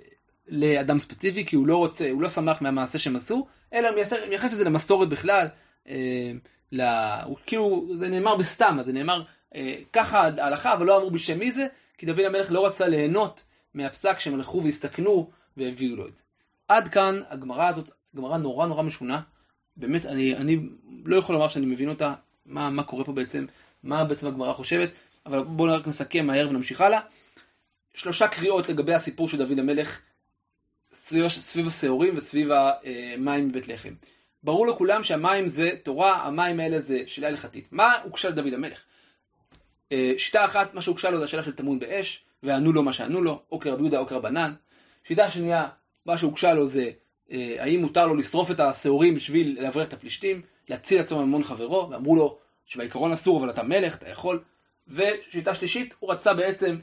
[0.49, 3.97] לאדם ספציפי, כי הוא לא רוצה, הוא לא שמח מהמעשה שהם עשו, אלא הוא
[4.29, 5.47] מייחס את זה למסורת בכלל.
[5.89, 6.33] אה,
[6.73, 9.23] לה, הוא, כאילו, זה נאמר בסתם, זה נאמר
[9.55, 11.67] אה, ככה ההלכה, אבל לא אמרו בשם מי זה,
[12.03, 13.43] כי דוד המלך לא רצה ליהנות
[13.75, 16.23] מהפסק שהם הלכו והסתכנו והביאו לו את זה.
[16.69, 19.21] עד כאן הגמרא הזאת, גמרא נורא נורא משונה.
[19.77, 20.59] באמת, אני, אני
[21.05, 22.15] לא יכול לומר שאני מבין אותה,
[22.47, 23.47] מה, מה קורה פה בעצם,
[23.83, 24.91] מה בעצם הגמרא חושבת,
[25.27, 27.01] אבל בואו רק נסכם מהר ונמשיך הלאה.
[27.95, 30.01] שלושה קריאות לגבי הסיפור של דוד המלך
[30.93, 33.95] סביב, סביב השעורים וסביב המים בבית לחם.
[34.43, 37.69] ברור לכולם שהמים זה תורה, המים האלה זה שאלה הלכתית.
[37.71, 38.85] מה הוגשה לדוד המלך?
[39.93, 43.23] אה, שיטה אחת, מה שהוגשה לו זה השאלה של טמון באש, וענו לו מה שענו
[43.23, 44.55] לו, או כרבי יהודה או כרבנן.
[45.05, 45.69] שיטה שנייה,
[46.07, 46.91] מה שהוגשה לו זה
[47.33, 51.91] אה, האם מותר לו לשרוף את השעורים בשביל להבריח את הפלישתים, להציל עצמו ממון חברו,
[51.91, 54.43] ואמרו לו שבעיקרון אסור אבל אתה מלך, אתה יכול.
[54.89, 56.79] ושיטה שלישית, הוא רצה בעצם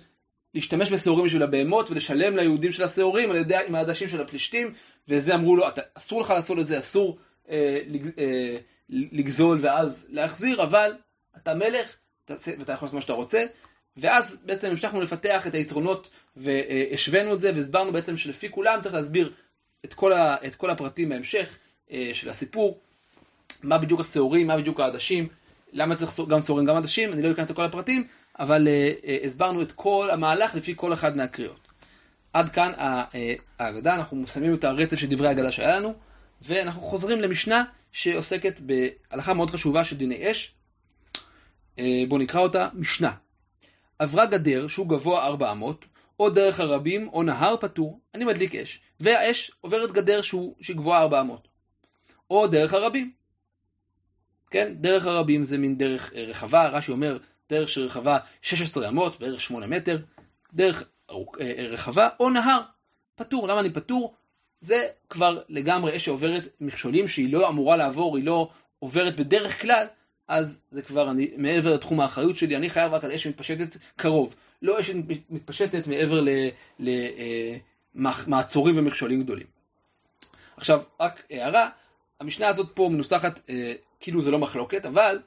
[0.54, 4.74] להשתמש בשעורים בשביל הבהמות ולשלם ליהודים של השעורים על ידי עם העדשים של הפלישתים,
[5.08, 7.17] וזה אמרו לו, אתה, אסור לך לעשות את זה, אסור
[7.50, 7.80] אה,
[8.17, 8.58] אה,
[8.89, 10.93] לגזול ואז להחזיר, אבל
[11.38, 11.95] אתה מלך
[12.60, 13.46] ואתה יכול לעשות מה שאתה רוצה.
[13.98, 19.34] ואז בעצם המשכנו לפתח את היתרונות והשווינו את זה והסברנו בעצם שלפי כולם צריך להסביר
[19.86, 21.58] את כל, ה, את כל הפרטים בהמשך
[21.92, 22.80] אה, של הסיפור,
[23.63, 25.28] מה בדיוק השעורים, מה בדיוק העדשים,
[25.74, 28.08] למה צריך גם שעורים גם עדשים, אני לא אכנס לכל הפרטים,
[28.39, 31.68] אבל uh, uh, הסברנו את כל המהלך לפי כל אחד מהקריאות.
[32.34, 32.72] עד כאן
[33.60, 35.94] ההגדה, אנחנו מסיימים את הרצף של דברי ההגדה שהיה לנו,
[36.42, 40.54] ואנחנו חוזרים למשנה שעוסקת בהלכה מאוד חשובה של דיני אש.
[41.80, 43.12] Uh, בואו נקרא אותה, משנה.
[44.00, 45.86] עברה גדר שהוא גבוה ארבע אמות,
[46.20, 48.82] או דרך הרבים, או נהר פטור, אני מדליק אש.
[49.00, 51.48] והאש עוברת גדר שהוא, שהיא גבוהה ארבע אמות.
[52.30, 53.12] או דרך הרבים.
[54.52, 57.18] כן, דרך הרבים זה מין דרך רחבה, רש"י אומר,
[57.50, 60.00] דרך שרחבה 16 אמות, בערך 8 מטר,
[60.54, 62.62] דרך אה, אה, רחבה, או נהר,
[63.15, 63.48] פטור.
[63.48, 64.15] למה אני פטור?
[64.62, 69.88] זה כבר לגמרי אש שעוברת מכשולים שהיא לא אמורה לעבור, היא לא עוברת בדרך כלל,
[70.30, 74.36] אז זה כבר אני, מעבר לתחום האחריות שלי, אני חייב רק על אש שמתפשטת קרוב.
[74.62, 76.30] לא אש שמתפשטת מעבר ל,
[76.80, 77.58] ל, אה,
[78.76, 79.48] ומכשולים גדולים.
[80.58, 81.70] עכשיו, רק הערה,
[82.20, 85.20] המשנה הזאת פה מנוסחת אה, כאילו זה לא מחלוקת, אבל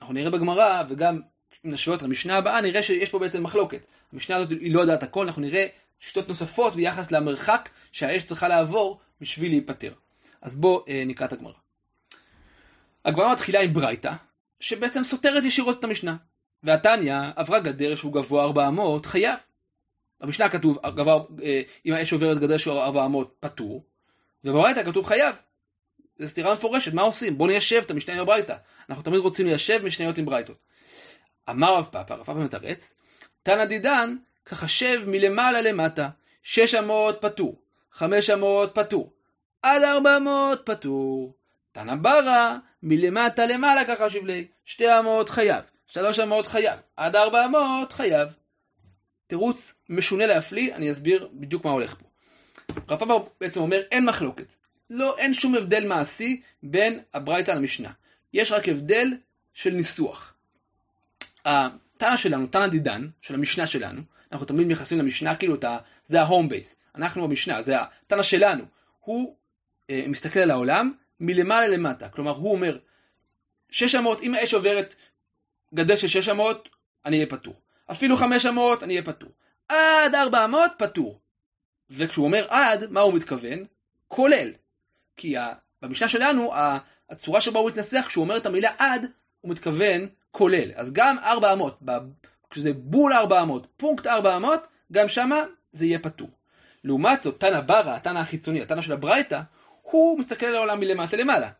[0.00, 1.20] אנחנו נראה בגמרא, וגם
[1.66, 3.86] אם נשווה אותה למשנה הבאה, נראה שיש פה בעצם מחלוקת.
[4.12, 5.66] המשנה הזאת היא לא יודעת הכל, אנחנו נראה
[6.00, 9.92] שיטות נוספות ביחס למרחק שהאש צריכה לעבור בשביל להיפטר.
[10.42, 11.67] אז בואו אה, נקרא את הגמרא.
[13.08, 14.12] הגמרא מתחילה עם ברייתא,
[14.60, 16.16] שבעצם סותרת ישירות את המשנה.
[16.62, 19.38] והתניא עברה גדר שהוא גבוה 400, חייב.
[20.20, 23.84] במשנה כתוב, גבר, אה, אם האש עוברת גדר שהוא 400, פטור,
[24.44, 25.36] ובברייתא כתוב חייב.
[26.18, 27.38] זו סתירה מפורשת, מה עושים?
[27.38, 28.56] בואו ניישב את המשנה עם הברייתא.
[28.88, 30.56] אנחנו תמיד רוצים ליישב משניות עם ברייתות.
[31.50, 32.94] אמר רב פאפא, רב פאפא מתרץ,
[33.42, 36.08] תנא דידן, כחשב מלמעלה למטה,
[36.42, 39.12] שש אמות פטור, חמש אמות פטור,
[39.62, 41.37] עד ארבע אמות פטור.
[41.78, 47.92] תנא ברא, מלמטה למעלה כחשיב לי, שתי אמות חייב, שלוש אמות חייב, עד ארבע אמות
[47.92, 48.28] חייב.
[49.26, 52.08] תירוץ משונה להפליא, אני אסביר בדיוק מה הולך פה.
[52.88, 54.54] רב פאפא בעצם אומר, אין מחלוקת.
[54.90, 57.90] לא, אין שום הבדל מעשי בין הברייתא למשנה.
[58.32, 59.08] יש רק הבדל
[59.54, 60.34] של ניסוח.
[61.44, 65.78] התנא שלנו, תנא דידן, של המשנה שלנו, אנחנו תמיד מייחסים למשנה כאילו ה...
[66.06, 66.76] זה ה home base.
[66.94, 68.64] אנחנו במשנה, זה התנא שלנו.
[69.00, 69.36] הוא
[69.90, 72.08] אה, מסתכל על העולם מלמעלה למטה.
[72.08, 72.78] כלומר, הוא אומר,
[73.70, 74.94] 600, אם האש עוברת
[75.74, 76.68] גדר של 600,
[77.04, 77.54] אני אהיה פטור.
[77.90, 79.30] אפילו 500, אני אהיה פטור.
[79.68, 81.20] עד 400, פטור.
[81.90, 83.64] וכשהוא אומר עד, מה הוא מתכוון?
[84.08, 84.52] כולל.
[85.16, 85.34] כי
[85.82, 86.52] במשנה שלנו,
[87.10, 89.06] הצורה שבה הוא מתנסח, כשהוא אומר את המילה עד,
[89.40, 90.70] הוא מתכוון כולל.
[90.74, 91.82] אז גם 400,
[92.50, 96.30] כשזה בול 400, פונקט 400, גם שמה זה יהיה פטור.
[96.84, 99.40] לעומת זאת, תנא ברא, התנא החיצוני, התנא של הברייתא,
[99.90, 101.50] הוא מסתכל על העולם מלמטה למעלה.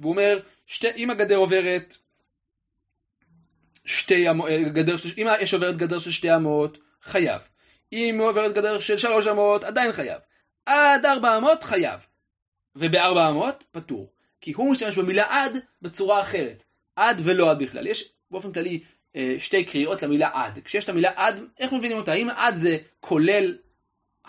[0.00, 1.96] והוא אומר, שתי, אם הגדר עוברת
[3.84, 4.26] שתי
[4.72, 7.40] גדר, אם יש עוברת גדר של שתי אמות, חייב.
[7.92, 10.20] אם היא עוברת גדר של שלוש אמות, עדיין חייב.
[10.66, 12.00] עד ארבע אמות, חייב.
[12.76, 14.12] ובארבע אמות, פטור.
[14.40, 16.64] כי הוא משתמש במילה עד בצורה אחרת.
[16.96, 17.86] עד ולא עד בכלל.
[17.86, 18.80] יש באופן כללי
[19.16, 20.58] אה, שתי קריאות למילה עד.
[20.64, 22.12] כשיש את המילה עד, איך מבינים אותה?
[22.12, 23.58] האם עד זה כולל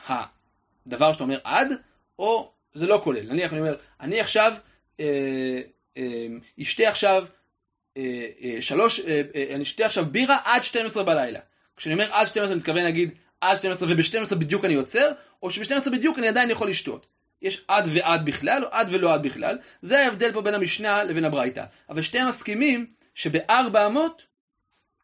[0.06, 1.74] הדבר שאתה אומר עד,
[2.20, 3.22] או זה לא כולל.
[3.22, 4.54] נניח אני אומר, אני עכשיו
[5.00, 5.62] אה,
[5.98, 6.28] אה,
[6.62, 7.26] אשתה עכשיו
[7.98, 8.02] אה,
[8.60, 9.00] שלוש,
[9.56, 11.40] אני אשתה עכשיו בירה עד 12 בלילה.
[11.78, 15.12] כשאני אומר עד 12 אני מתכוון להגיד עד 12 וב-12 בדיוק אני עוצר,
[15.44, 17.08] או שב-12 בדיוק אני עדיין יכול לשתות.
[17.42, 19.58] יש עד ועד בכלל, או עד ולא עד בכלל.
[19.82, 21.64] זה ההבדל פה בין המשנה לבין הברייתא.
[21.90, 24.26] אבל שתיהם מסכימים שבארבע אמות,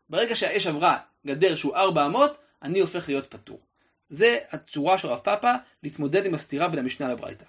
[0.09, 3.59] ברגע שהאש עברה גדר שהוא ארבע אמות, אני הופך להיות פטור.
[4.09, 7.45] זה הצורה של רב פאפא להתמודד עם הסתירה בין המשנה לברייתא.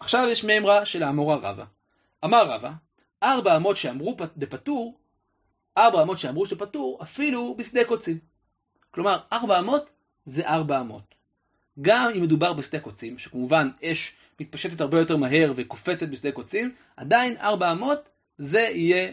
[0.00, 1.64] עכשיו יש מימרה של האמורה רבא.
[2.24, 2.70] אמר רבא,
[3.22, 4.98] ארבע אמות שאמרו דפטור,
[5.78, 8.18] ארבע אמות שאמרו שפטור, אפילו בשדה קוצים.
[8.90, 9.90] כלומר, ארבע אמות
[10.24, 11.14] זה ארבע אמות.
[11.82, 17.36] גם אם מדובר בשדה קוצים, שכמובן אש מתפשטת הרבה יותר מהר וקופצת בשדה קוצים, עדיין
[17.36, 19.12] ארבע אמות זה יהיה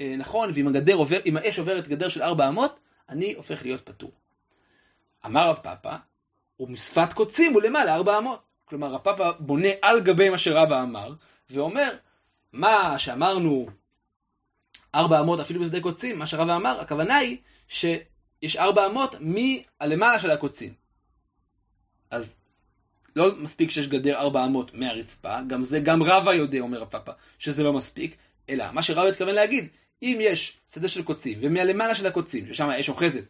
[0.00, 3.80] אה, נכון, ואם הגדר עובר, אם האש עוברת גדר של ארבע אמות, אני הופך להיות
[3.80, 4.12] פטור.
[5.26, 5.96] אמר רב פאפא,
[6.60, 8.51] ומשפת קוצים הוא למעלה ארבע אמות.
[8.72, 11.14] כלומר, רב פאפא בונה על גבי מה שרבא אמר,
[11.50, 11.90] ואומר,
[12.52, 13.66] מה שאמרנו
[14.94, 17.36] ארבע אמות אפילו בשדה קוצים, מה שרבא אמר, הכוונה היא
[17.68, 20.74] שיש ארבע אמות מהלמעלה של הקוצים.
[22.10, 22.34] אז
[23.16, 27.62] לא מספיק שיש גדר ארבע אמות מהרצפה, גם זה, גם רבא יודע, אומר הפאפה, שזה
[27.62, 28.16] לא מספיק,
[28.48, 29.68] אלא מה שרבא התכוון להגיד,
[30.02, 33.24] אם יש שדה של קוצים, ומהלמעלה של הקוצים, ששם יש אוחזת,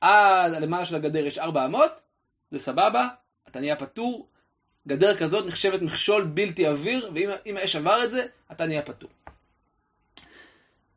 [0.00, 2.00] עד הלמעלה של הגדר יש ארבע אמות,
[2.50, 3.08] זה סבבה,
[3.48, 4.28] אתה נהיה פטור,
[4.88, 9.10] גדר כזאת נחשבת מכשול בלתי עביר, ואם האש עבר את זה, אתה נהיה פטור.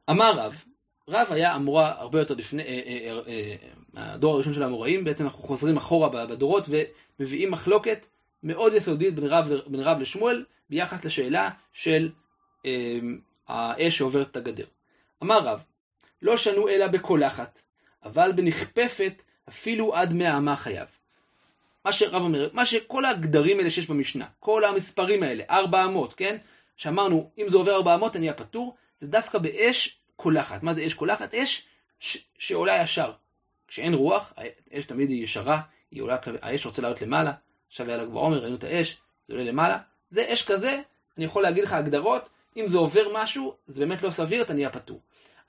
[0.09, 0.63] אמר רב,
[1.09, 3.55] רב היה אמורה הרבה יותר לפני, אה, אה, אה,
[3.93, 6.67] מהדור הראשון של האמוראים, בעצם אנחנו חוזרים אחורה בדורות
[7.19, 8.05] ומביאים מחלוקת
[8.43, 12.11] מאוד יסודית בין רב, בין רב לשמואל ביחס לשאלה של
[12.65, 12.99] אה,
[13.47, 14.65] האש שעוברת את הגדר.
[15.23, 15.63] אמר רב,
[16.21, 17.61] לא שנו אלא בקולחת,
[18.03, 20.87] אבל בנכפפת אפילו עד מאה אמה חייב.
[21.85, 26.37] מה שרב אומר, מה שכל הגדרים האלה שיש במשנה, כל המספרים האלה, ארבע אמות, כן?
[26.77, 30.63] שאמרנו, אם זה עובר ארבע אמות אני אהיה פטור, זה דווקא באש קולחת.
[30.63, 31.33] מה זה אש קולחת?
[31.33, 31.65] אש
[31.99, 33.11] ש- שעולה ישר.
[33.67, 34.33] כשאין רוח,
[34.71, 37.31] האש תמיד היא ישרה, היא עולה, האש רוצה לעלות למעלה,
[37.67, 39.77] עכשיו היה ל"ג בעומר, ראינו את האש, זה עולה למעלה,
[40.09, 40.81] זה אש כזה,
[41.17, 44.69] אני יכול להגיד לך הגדרות, אם זה עובר משהו, זה באמת לא סביר, אתה נהיה
[44.69, 44.99] פטור.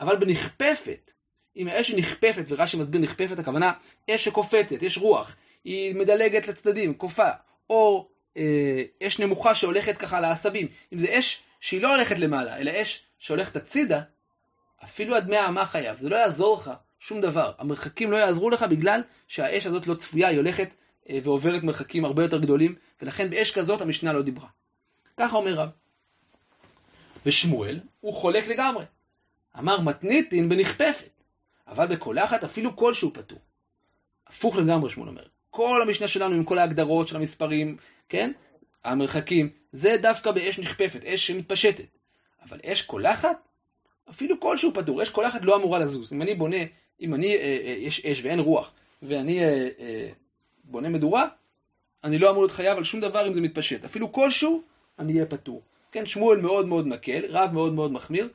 [0.00, 1.12] אבל בנכפפת,
[1.56, 3.72] אם האש היא נכפפת, ורש"י מסביר נכפפת, הכוונה
[4.10, 7.28] אש שקופצת, יש רוח, היא מדלגת לצדדים, קופה,
[7.70, 12.72] או אה, אש נמוכה שהולכת ככה לעשבים, אם זה אש שהיא לא הולכת למעלה, אלא
[12.82, 14.02] אש שהולכת הצידה,
[14.84, 17.52] אפילו עד מאה אמה חייב, זה לא יעזור לך שום דבר.
[17.58, 20.74] המרחקים לא יעזרו לך בגלל שהאש הזאת לא צפויה, היא הולכת
[21.10, 24.48] אה, ועוברת מרחקים הרבה יותר גדולים, ולכן באש כזאת המשנה לא דיברה.
[25.16, 25.68] ככה אומר רב.
[27.26, 28.84] ושמואל, הוא חולק לגמרי.
[29.58, 31.10] אמר מתניתין בנכפפת,
[31.66, 33.38] אבל בקולחת אפילו כלשהו פטור.
[34.26, 35.35] הפוך לגמרי שמואל אומר.
[35.56, 37.76] כל המשנה שלנו עם כל ההגדרות של המספרים,
[38.08, 38.32] כן?
[38.84, 41.84] המרחקים, זה דווקא באש נכפפת, אש שמתפשטת.
[42.42, 43.36] אבל אש קולחת,
[44.10, 46.12] אפילו כלשהו פטור, אש קולחת לא אמורה לזוז.
[46.12, 46.56] אם אני בונה,
[47.00, 50.08] אם אני, אה, אה, יש אש ואין רוח, ואני אה, אה,
[50.64, 51.28] בונה מדורה,
[52.04, 53.84] אני לא אמור להיות חייב על שום דבר אם זה מתפשט.
[53.84, 54.62] אפילו כלשהו,
[54.98, 55.62] אני אהיה פטור.
[55.92, 58.28] כן, שמואל מאוד מאוד מקל, רב מאוד מאוד מחמיר,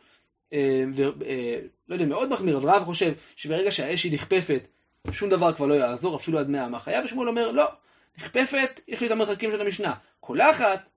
[0.53, 4.67] אה, ו, אה, לא יודע, מאוד מחמיר, אבל רב חושב שברגע שהאש היא נכפפת,
[5.11, 7.71] שום דבר כבר לא יעזור, אפילו עד מאה אמה חייב, ושמואל אומר, לא,
[8.17, 9.95] נכפפת, יש לי את המרחקים של המשנה.
[10.19, 10.89] קולחת,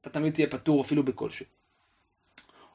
[0.00, 1.46] אתה תמיד תהיה פטור אפילו בכלשהו.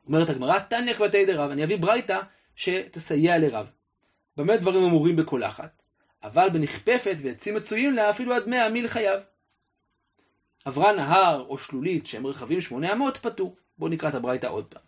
[0.08, 2.22] אומרת הגמרא, תניא כבתי דרב, אני אביא ברייתא
[2.56, 3.72] שתסייע לרב.
[4.38, 5.84] במה דברים אמורים בקולחת?
[6.24, 9.20] אבל בנכפפת ועצים מצויים לה אפילו עד מאה מיל חייב.
[10.66, 13.56] עברה נהר או שלולית שהם רחבים שמונה אמות פטור.
[13.78, 14.87] בואו נקרא את הברייתא עוד פעם.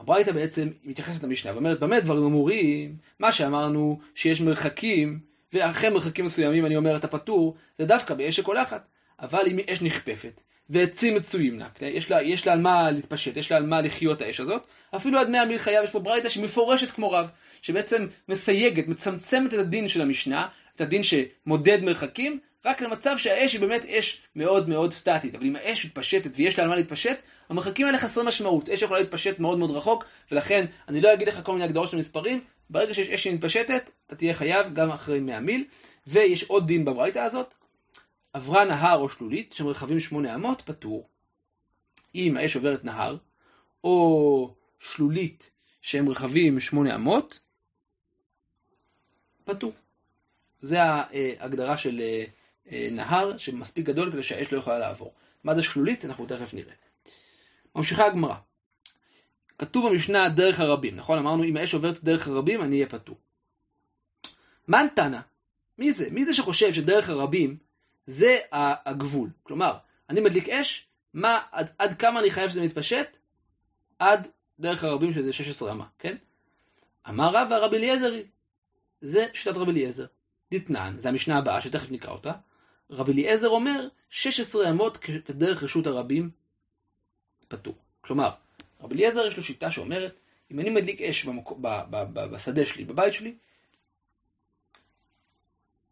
[0.00, 5.20] הברייתא בעצם מתייחסת למשנה ואומרת במה דברים אמורים, מה שאמרנו שיש מרחקים,
[5.52, 8.86] ואחרי מרחקים מסוימים אני אומר אתה פטור, זה דווקא באש שקולחת.
[9.20, 13.50] אבל אם אש נכפפת, ועצים מצויים לה, יש לה, יש לה על מה להתפשט, יש
[13.50, 16.90] לה על מה לחיות האש הזאת, אפילו עד מאה מיל חייו יש פה ברייתא שמפורשת
[16.90, 17.30] כמו רב,
[17.62, 23.60] שבעצם מסייגת, מצמצמת את הדין של המשנה, את הדין שמודד מרחקים, רק למצב שהאש היא
[23.60, 27.86] באמת אש מאוד מאוד סטטית, אבל אם האש מתפשטת ויש לה על מה להתפשט, המרחקים
[27.86, 31.52] האלה חסרי משמעות, אש יכולה להתפשט מאוד מאוד רחוק, ולכן אני לא אגיד לך כל
[31.52, 35.64] מיני הגדרות של מספרים, ברגע שיש אש שמתפשטת, אתה תהיה חייב גם אחרי 100 מיל,
[36.06, 37.54] ויש עוד דין בברייתא הזאת,
[38.32, 39.54] עברה נהר או שלולית,
[39.98, 41.08] שמונה אמות, פטור.
[42.14, 43.16] אם האש עוברת נהר,
[43.84, 45.50] או שלולית
[45.82, 47.38] שהם רכבים שמונה אמות,
[49.44, 49.72] פטור.
[50.60, 52.24] זה ההגדרה של אה, אה,
[52.70, 55.14] נהר שמספיק גדול כדי שהאש לא יכולה לעבור.
[55.44, 56.04] מה זה שלולית?
[56.04, 56.74] אנחנו תכף נראה.
[57.76, 58.34] ממשיכה הגמרא.
[59.58, 61.18] כתוב במשנה דרך הרבים, נכון?
[61.18, 63.16] אמרנו אם האש עוברת דרך הרבים אני אהיה פטור.
[64.68, 65.20] מן תנא?
[65.78, 66.10] מי זה?
[66.10, 67.56] מי זה שחושב שדרך הרבים
[68.06, 69.30] זה הגבול.
[69.42, 69.76] כלומר,
[70.10, 73.16] אני מדליק אש, מה, עד, עד כמה אני חייב שזה מתפשט?
[73.98, 74.28] עד
[74.60, 76.16] דרך הרבים שזה 16 אמה, כן?
[77.08, 78.14] אמר רבא רבי אליעזר,
[79.00, 80.06] זה שיטת רבי אליעזר.
[80.50, 82.32] דתנן, זה המשנה הבאה שתכף נקרא אותה.
[82.90, 86.30] רבי אליעזר אומר 16 אמות כדרך רשות הרבים
[87.48, 87.74] פטור.
[88.00, 88.30] כלומר,
[88.80, 92.64] רבי אליעזר יש לו שיטה שאומרת, אם אני מדליק אש במקו, ב, ב, ב, בשדה
[92.64, 93.34] שלי, בבית שלי,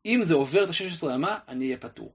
[0.07, 2.13] אם זה עובר את ה-16 אמה, אני אהיה פטור.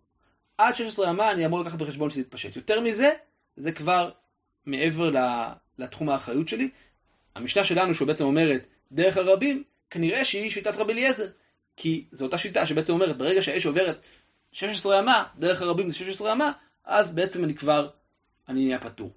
[0.58, 2.56] עד 16 אמה אני אמור לקחת בחשבון שזה יתפשט.
[2.56, 3.10] יותר מזה,
[3.56, 4.12] זה כבר
[4.66, 5.12] מעבר
[5.78, 6.70] לתחום האחריות שלי.
[7.36, 11.28] המשנה שלנו, שבעצם אומרת דרך הרבים, כנראה שהיא שיטת רבי אליעזר.
[11.76, 14.06] כי זו אותה שיטה שבעצם אומרת, ברגע שהאש עוברת
[14.54, 16.52] 16 אמה, דרך הרבים זה 16 אמה,
[16.86, 17.90] אז בעצם אני כבר,
[18.50, 19.12] אני אהיה פטור.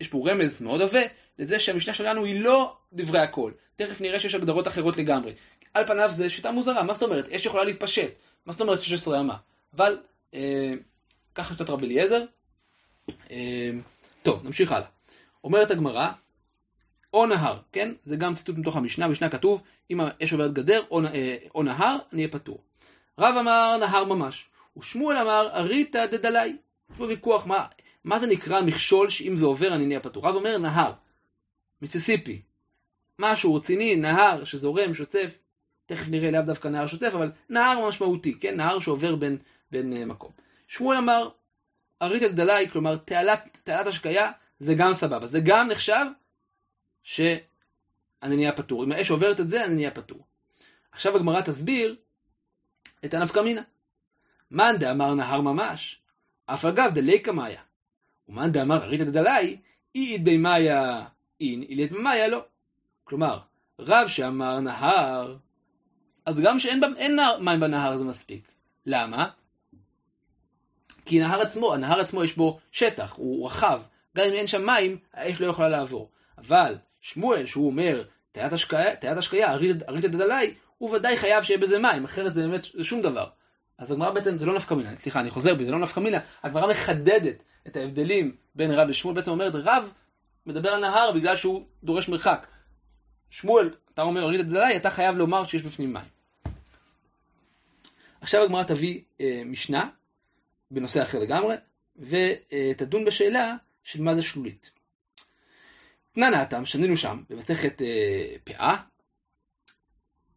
[0.00, 1.00] יש פה רמז מאוד עבה
[1.38, 3.52] לזה שהמשנה שלנו היא לא דברי הכל.
[3.76, 5.34] תכף נראה שיש הגדרות אחרות לגמרי.
[5.74, 7.28] על פניו זה שיטה מוזרה, מה זאת אומרת?
[7.28, 8.10] אש יכולה להתפשט.
[8.46, 9.36] מה זאת אומרת 16 אמה?
[9.74, 9.98] אבל
[10.34, 10.72] אה,
[11.34, 12.24] ככה שיטת רבי אליעזר.
[13.30, 13.70] אה,
[14.22, 14.86] טוב, נמשיך הלאה.
[15.44, 16.08] אומרת הגמרא,
[17.14, 17.92] או נהר, כן?
[18.04, 21.96] זה גם ציטוט מתוך המשנה, במשנה כתוב, אם האש עוברת גדר או, אה, או נהר,
[22.12, 22.58] אני אהיה פטור.
[23.18, 26.56] רב אמר נהר ממש, ושמואל אמר אריתא דדלאי.
[26.90, 27.66] יש פה ויכוח, מה,
[28.04, 30.26] מה זה נקרא מכשול שאם זה עובר אני נהיה פטור?
[30.26, 30.92] רב אומר נהר,
[31.82, 32.42] מיסיסיפי,
[33.18, 35.38] משהו רציני, נהר שזורם, שוצף,
[35.86, 38.56] תכף נראה לאו דווקא נהר שוצף, אבל נהר משמעותי, כן?
[38.56, 39.38] נהר שעובר בין,
[39.70, 40.30] בין uh, מקום.
[40.68, 41.28] שמואל אמר,
[42.02, 46.06] ארית הגדלאי, כלומר תעלת, תעלת השקיה, זה גם סבבה, זה גם נחשב
[47.02, 47.40] שאני
[48.22, 48.84] נהיה פטור.
[48.84, 50.24] אם האש עוברת את זה, אני נהיה פטור.
[50.92, 51.96] עכשיו הגמרא תסביר
[53.04, 53.62] את הנפקא מינה.
[54.50, 56.00] מאן דאמר נהר ממש,
[56.46, 57.60] אף אגב דלי קמאיה.
[58.28, 59.56] ומאן דאמר ארית הגדלאי,
[59.94, 61.04] אי בי מאיה
[61.40, 62.44] אין, אילית במאיה לא.
[63.04, 63.38] כלומר,
[63.78, 65.36] רב שאמר נהר,
[66.26, 68.48] אז גם שאין אין מים בנהר זה מספיק.
[68.86, 69.28] למה?
[71.04, 73.82] כי נהר עצמו, הנהר עצמו יש בו שטח, הוא רחב.
[74.16, 76.10] גם אם אין שם מים, האש לא יכולה לעבור.
[76.38, 78.52] אבל שמואל, שהוא אומר, תיית
[79.16, 83.26] השקיה, ארית הדדלי, הוא ודאי חייב שיהיה בזה מים, אחרת זה באמת שום דבר.
[83.78, 86.18] אז הגמרא בעצם, זה לא נפקא מינה, סליחה, אני חוזר בי, זה לא נפקא מינה,
[86.42, 89.92] הגמרא מחדדת את ההבדלים בין רב לשמואל, בעצם אומרת, רב
[90.46, 92.46] מדבר על נהר בגלל שהוא דורש מרחק.
[93.30, 96.08] שמואל, אתה אומר ארית הדדלי, אתה חייב לומר שיש בפנים מים.
[98.20, 99.90] עכשיו הגמרא תביא אה, משנה
[100.70, 101.56] בנושא אחר לגמרי,
[101.96, 104.70] ותדון בשאלה של מה זה שלולית.
[106.12, 108.76] תנא נתם, שנינו שם, במסכת אה, פאה,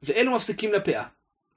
[0.04, 1.08] ואלו מפסיקים לפאה.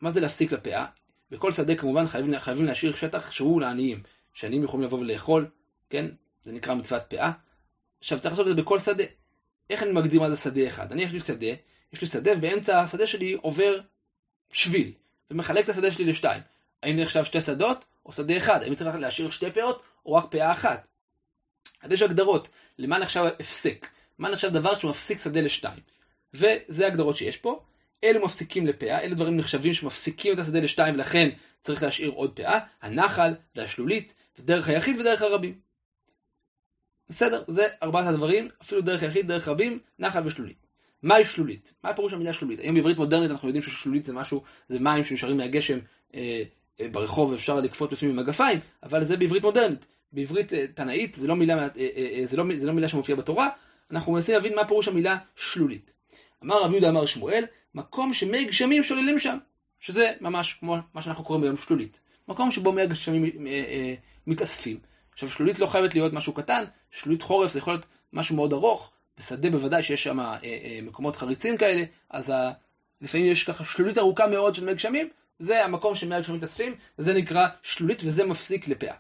[0.01, 0.87] מה זה להפסיק לפאה?
[1.33, 4.03] בכל שדה כמובן חייבים, חייבים להשאיר שטח שהוא לעניים,
[4.35, 5.47] שעניים יכולים לבוא ולאכול,
[5.91, 6.07] כן?
[6.45, 7.33] זה נקרא מצוות פאה.
[8.01, 9.05] עכשיו צריך לעשות את זה בכל שדה.
[9.71, 10.93] איך אני מגדיר מה זה שדה אחד?
[10.93, 11.47] אני יש לי שדה,
[11.93, 13.81] יש לי שדה ובאמצע השדה שלי עובר
[14.53, 14.93] שביל,
[15.31, 16.43] ומחלק את השדה שלי לשתיים.
[16.83, 18.63] האם זה עכשיו שתי שדות או שדה אחד?
[18.63, 20.87] האם צריך להשאיר שתי פאות או רק פאה אחת?
[21.83, 23.87] אז יש הגדרות למה נחשב הפסק,
[24.19, 25.81] מה נחשב דבר שמפסיק שדה לשתיים.
[26.35, 27.63] וזה הגדרות שיש פה.
[28.05, 31.29] אלו מפסיקים לפאה, אלה דברים נחשבים שמפסיקים את השדה לשתיים ולכן
[31.63, 35.55] צריך להשאיר עוד פאה, הנחל והשלולית ודרך היחיד ודרך הרבים.
[37.09, 40.67] בסדר, זה ארבעת הדברים, אפילו דרך היחיד, דרך רבים, נחל ושלולית.
[41.03, 41.75] מהי שלולית?
[41.85, 42.61] מה פירוש המילה שלולית?
[42.61, 45.79] היום בעברית מודרנית אנחנו יודעים ששלולית זה משהו, זה מים שנשארים מהגשם
[46.15, 46.43] אה,
[46.81, 49.87] אה, ברחוב ואפשר לקפוץ לפעמים עם מגפיים, אבל זה בעברית מודרנית.
[50.13, 53.19] בעברית אה, תנאית זה לא, מילה, אה, אה, אה, זה, לא, זה לא מילה שמופיעה
[53.19, 53.49] בתורה,
[53.91, 55.93] אנחנו מנסים להבין מה פירוש המילה שלולית.
[56.45, 59.39] אמר רב יהודה אמר שמואל, מקום שמי גשמים שוללים שם,
[59.81, 62.01] שזה ממש כמו מה שאנחנו קוראים היום שלולית.
[62.29, 63.95] מקום שבו מי הגשמים אה, אה,
[64.27, 64.79] מתאספים.
[65.13, 68.93] עכשיו שלולית לא חייבת להיות משהו קטן, שלולית חורף זה יכול להיות משהו מאוד ארוך,
[69.19, 72.53] בשדה בוודאי שיש שם אה, אה, מקומות חריצים כאלה, אז ה...
[73.01, 75.09] לפעמים יש ככה שלולית ארוכה מאוד של מי גשמים,
[75.39, 78.95] זה המקום שמי הגשמים מתאספים, וזה נקרא שלולית וזה מפסיק לפאה.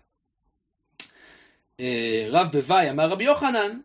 [1.80, 3.80] אה, רב בוואי אמר רבי יוחנן,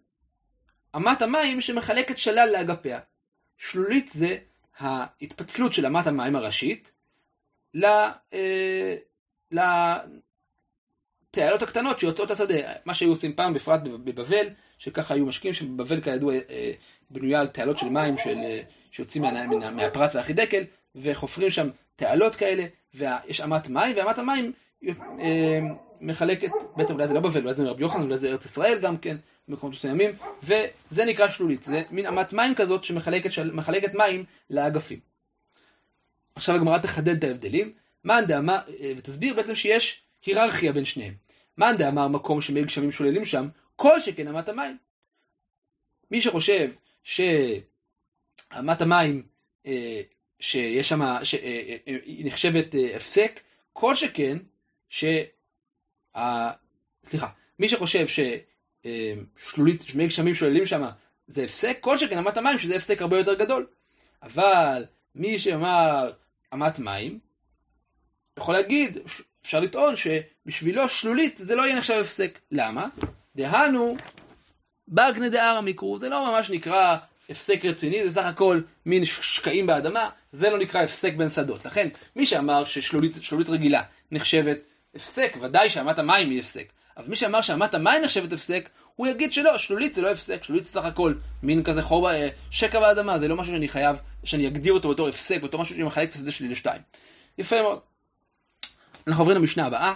[0.96, 3.00] אמת המים שמחלקת שלל לאגפיה.
[3.58, 4.38] שלולית זה
[4.80, 6.92] ההתפצלות של אמת המים הראשית
[9.52, 10.12] לתעלות
[11.62, 12.56] הקטנות שיוצאות לשדה.
[12.86, 16.72] מה שהיו עושים פעם, בפרט בבבל, שככה היו משקיעים, שבבבל כידוע אה,
[17.10, 18.62] בנויה על תעלות של מים של, אה,
[18.92, 20.64] שיוצאים מה, מהפרת והחידקל,
[20.96, 24.52] וחופרים שם תעלות כאלה, ויש אמת מים, ואמת המים
[25.20, 25.60] אה,
[26.02, 28.98] מחלקת, בעצם אולי זה לא בבל, אולי זה רבי יוחנן, אולי זה ארץ ישראל גם
[28.98, 30.12] כן, במקומות מסוימים,
[30.44, 35.00] וזה נקרא שלולית, זה מין אמת מים כזאת שמחלקת מים לאגפים.
[36.36, 38.60] עכשיו הגמרא תחדד את ההבדלים, מאן דאמר,
[38.98, 41.14] ותסביר בעצם שיש היררכיה בין שניהם.
[41.58, 44.78] מאן דאמר מקום שמי גשמים שוללים שם, כל שכן אמת המים.
[46.12, 46.72] מי שחושב
[47.04, 49.24] שאמת המים,
[49.66, 50.02] אה,
[50.40, 51.20] שיש שם, אה,
[51.88, 53.40] אה, נחשבת הפסק,
[53.74, 54.38] כל שכן,
[54.90, 55.06] ש...
[57.06, 57.28] סליחה,
[57.60, 60.84] מי שחושב ששלולית, שמי גשמים שוללים שם
[61.28, 63.66] זה הפסק, כל שכן אמת המים שזה הפסק הרבה יותר גדול.
[64.24, 66.12] אבל מי שאמר
[66.54, 67.20] אמת מים,
[68.38, 68.98] יכול להגיד,
[69.44, 72.40] אפשר לטעון שבשבילו שלולית זה לא יהיה נחשב הפסק.
[72.52, 72.88] למה?
[73.36, 73.98] דהנו
[74.88, 76.98] בגנה דערא מקרו, זה לא ממש נקרא
[77.30, 81.66] הפסק רציני, זה סך הכל מין שקעים באדמה, זה לא נקרא הפסק בין שדות.
[81.66, 84.58] לכן, מי שאמר ששלולית רגילה נחשבת
[84.98, 86.72] הפסק, ודאי שאמת המים היא הפסק.
[86.98, 90.66] אבל מי שאמר שאמת המים נחשבת הפסק, הוא יגיד שלא, שלולית זה לא הפסק, שלולית
[90.66, 94.48] זה סך הכל מין כזה חור, אה, שקע באדמה, זה לא משהו שאני חייב, שאני
[94.48, 96.82] אגדיר אותו בתור הפסק, בתור משהו שאני מחלק את השדה שלי לשתיים.
[97.38, 97.80] יפה מאוד.
[99.08, 99.94] אנחנו עוברים למשנה הבאה,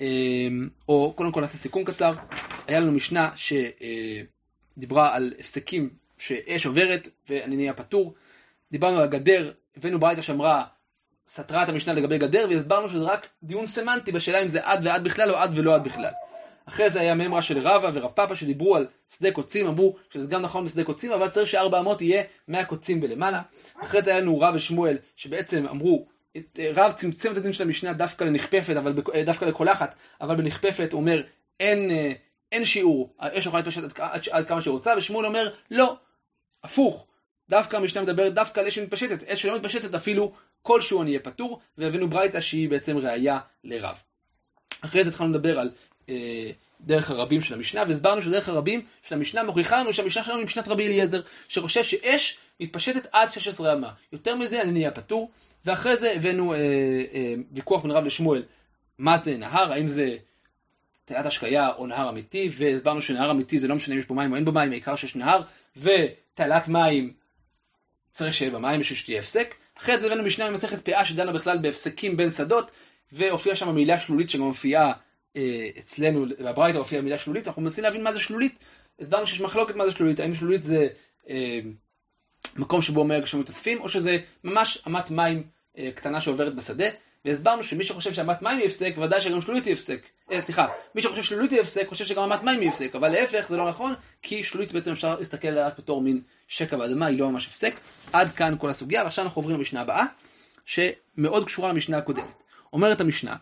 [0.00, 2.14] אמ, או קודם כל נעשה סיכום קצר.
[2.66, 3.30] היה לנו משנה
[4.76, 8.14] שדיברה על הפסקים שאש עוברת ואני נהיה פטור.
[8.72, 10.64] דיברנו על הגדר, הבאנו ברייתא שאמרה,
[11.34, 15.04] סתרה את המשנה לגבי גדר, והסברנו שזה רק דיון סמנטי בשאלה אם זה עד ועד
[15.04, 16.12] בכלל או עד ולא עד בכלל.
[16.64, 20.42] אחרי זה היה מימרה של רבא ורב פאפה שדיברו על שדה קוצים, אמרו שזה גם
[20.42, 23.42] נכון בשדה קוצים, אבל צריך שארבע אמות יהיה מהקוצים ולמעלה.
[23.82, 26.42] אחרי זה היה לנו רב ושמואל, שבעצם אמרו, אה,
[26.74, 31.00] רב צמצם את הדין של המשנה דווקא לנכפפת, אבל אה, דווקא לקולחת, אבל בנכפפת הוא
[31.00, 31.22] אומר,
[31.60, 32.12] אין, אה,
[32.52, 35.96] אין שיעור, האש יכולה להתפשט עד, עד, עד כמה שרוצה, ושמואל אומר, לא,
[36.64, 37.06] הפוך,
[37.50, 40.32] דווקא המשנה מדברת דווקא על אש שמתפשטת, אש שלא מתפשטת אפילו
[40.62, 44.02] כלשהו אני אהיה פטור, והבאנו ברייתא שהיא בעצם ראייה לרב.
[44.80, 45.70] אחרי זה התחלנו לדבר על
[46.08, 50.46] אה, דרך הרבים של המשנה, והסברנו שדרך הרבים של המשנה מוכיחה לנו שהמשנה שלנו היא
[50.46, 53.90] משנת רבי אליעזר, שחושב שאש מתפשטת עד 16 אמה.
[54.12, 55.30] יותר מזה אני נהיה פטור,
[55.64, 58.42] ואחרי זה הבאנו אה, אה, ויכוח בין רב לשמואל,
[58.98, 60.16] מה זה נהר, האם זה
[61.04, 64.30] תעלת השקיה או נהר אמיתי, והסברנו שנהר אמיתי זה לא משנה אם יש בו מים
[64.30, 65.42] או אין בו מים, העיקר שיש נהר,
[65.76, 67.12] ותעלת מים
[68.12, 69.54] צריך שיהיה במים בשביל שתהיה הפסק.
[69.80, 72.70] אחרי זה הבאנו משנה ממסכת פאה שדנה בכלל בהפסקים בין שדות,
[73.12, 74.92] והופיעה שם מילה שלולית שגם מופיעה
[75.36, 78.58] אה, אצלנו, בברייתא הופיעה מילה שלולית, אנחנו מנסים להבין מה זה שלולית,
[79.00, 80.88] הסברנו שיש מחלוקת מה זה שלולית, האם שלולית זה
[81.28, 81.60] אה,
[82.56, 85.42] מקום שבו הגשמים מתאספים, או שזה ממש אמת מים
[85.78, 86.86] אה, קטנה שעוברת בשדה,
[87.24, 90.06] והסברנו שמי שחושב שאמת מים היא הפסק, ודאי שגם שלולית היא הפסק.
[90.32, 93.46] אה, סליחה, מי שחושב ששלולית היא הפסק, חושב שגם אמת מים היא הפסק, אבל להפך
[93.48, 97.30] זה לא נכון, כי שלולית בעצם אפשר להסתכל עליה בתור מין שקע באדמה, היא לא
[97.30, 97.74] ממש הפסק.
[98.12, 100.04] עד כאן כל הסוגיה, ועכשיו אנחנו עוברים למשנה הבאה,
[100.64, 102.34] שמאוד קשורה למשנה הקודמת.
[102.72, 103.36] אומרת המשנה,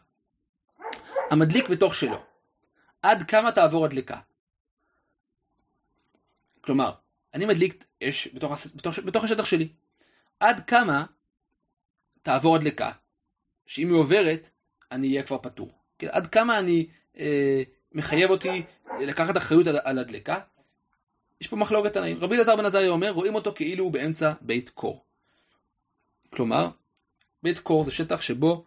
[1.31, 2.23] המדליק בתוך שלו,
[3.03, 4.19] עד כמה תעבור הדלקה?
[6.61, 6.93] כלומר,
[7.35, 9.69] אני מדליק אש בתוך, בתוך, בתוך השטח שלי.
[10.41, 11.05] עד כמה
[12.23, 12.91] תעבור הדלקה
[13.69, 14.51] שאם היא עוברת,
[14.93, 15.71] אני אהיה כבר פטור.
[15.99, 16.87] כן, עד כמה אני
[17.19, 17.63] אה,
[17.93, 18.63] מחייב אותי
[19.01, 20.41] לקחת אחריות על, על הדלקה?
[21.41, 22.19] יש פה מחלוקת תנאים.
[22.21, 25.05] רבי אלעזר בן עזריה אומר, רואים אותו כאילו הוא באמצע בית קור.
[26.31, 26.69] כלומר,
[27.43, 28.65] בית קור זה שטח שבו,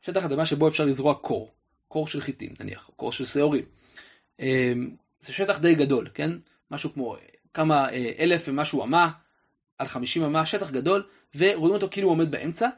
[0.00, 1.52] שטח אדמה שבו אפשר לזרוע קור.
[1.88, 3.64] קור של חיטים נניח, קור של שעורים.
[4.40, 4.72] אה,
[5.20, 6.30] זה שטח די גדול, כן?
[6.70, 7.16] משהו כמו
[7.54, 9.10] כמה אה, אלף ומשהו אמה,
[9.78, 12.68] על חמישים אמה, שטח גדול, ורואים אותו כאילו הוא עומד באמצע,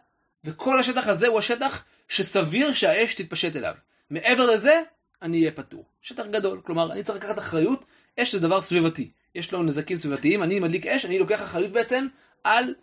[0.45, 3.75] וכל השטח הזה הוא השטח שסביר שהאש תתפשט אליו.
[4.11, 4.83] מעבר לזה,
[5.23, 5.85] אני אהיה פטור.
[6.03, 7.85] שטח גדול, כלומר, אני צריך לקחת אחריות,
[8.21, 9.11] אש זה דבר סביבתי.
[9.35, 12.07] יש לו נזקים סביבתיים, אני מדליק אש, אני לוקח אחריות בעצם
[12.45, 12.75] על,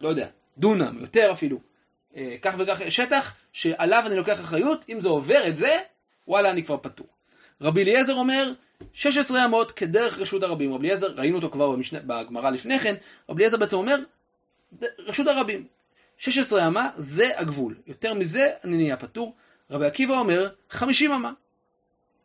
[0.00, 0.28] לא יודע,
[0.58, 1.58] דונם, יותר אפילו.
[2.16, 5.78] אה, כך וכך, שטח שעליו אני לוקח אחריות, אם זה עובר את זה,
[6.28, 7.06] וואלה, אני כבר פטור.
[7.60, 8.52] רבי אליעזר אומר,
[8.92, 10.74] 16 אמות כדרך רשות הרבים.
[10.74, 11.76] רבי אליעזר, ראינו אותו כבר
[12.06, 12.94] בגמרא לפני כן,
[13.28, 13.96] רבי אליעזר בעצם אומר,
[14.98, 15.66] רשות הרבים.
[16.18, 17.76] 16 אמה זה הגבול.
[17.86, 19.36] יותר מזה אני נהיה פטור.
[19.70, 21.32] רבי עקיבא אומר, 50 אמה.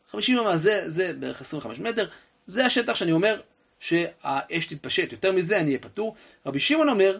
[0.09, 2.09] 50 אמה זה, זה בערך 25 מטר,
[2.47, 3.41] זה השטח שאני אומר
[3.79, 5.11] שהאש תתפשט.
[5.11, 6.15] יותר מזה אני אהיה פטור.
[6.45, 7.19] רבי שמעון אומר,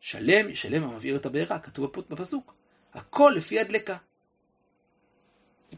[0.00, 2.54] שלם ישלם המבעיר את הבעירה, כתוב בפסוק.
[2.94, 3.96] הכל לפי הדלקה.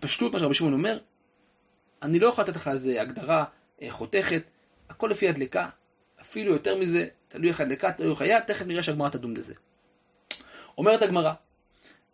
[0.00, 0.98] פשטות מה שרבי שמעון אומר,
[2.02, 3.44] אני לא יכול לתת לך איזה הגדרה
[3.82, 4.42] אה, חותכת,
[4.88, 5.68] הכל לפי הדלקה,
[6.20, 9.54] אפילו יותר מזה, תלוי איך הדלקה, תלוי איך היה, תכף נראה שהגמרא תדון בזה.
[10.78, 11.32] אומרת הגמרא,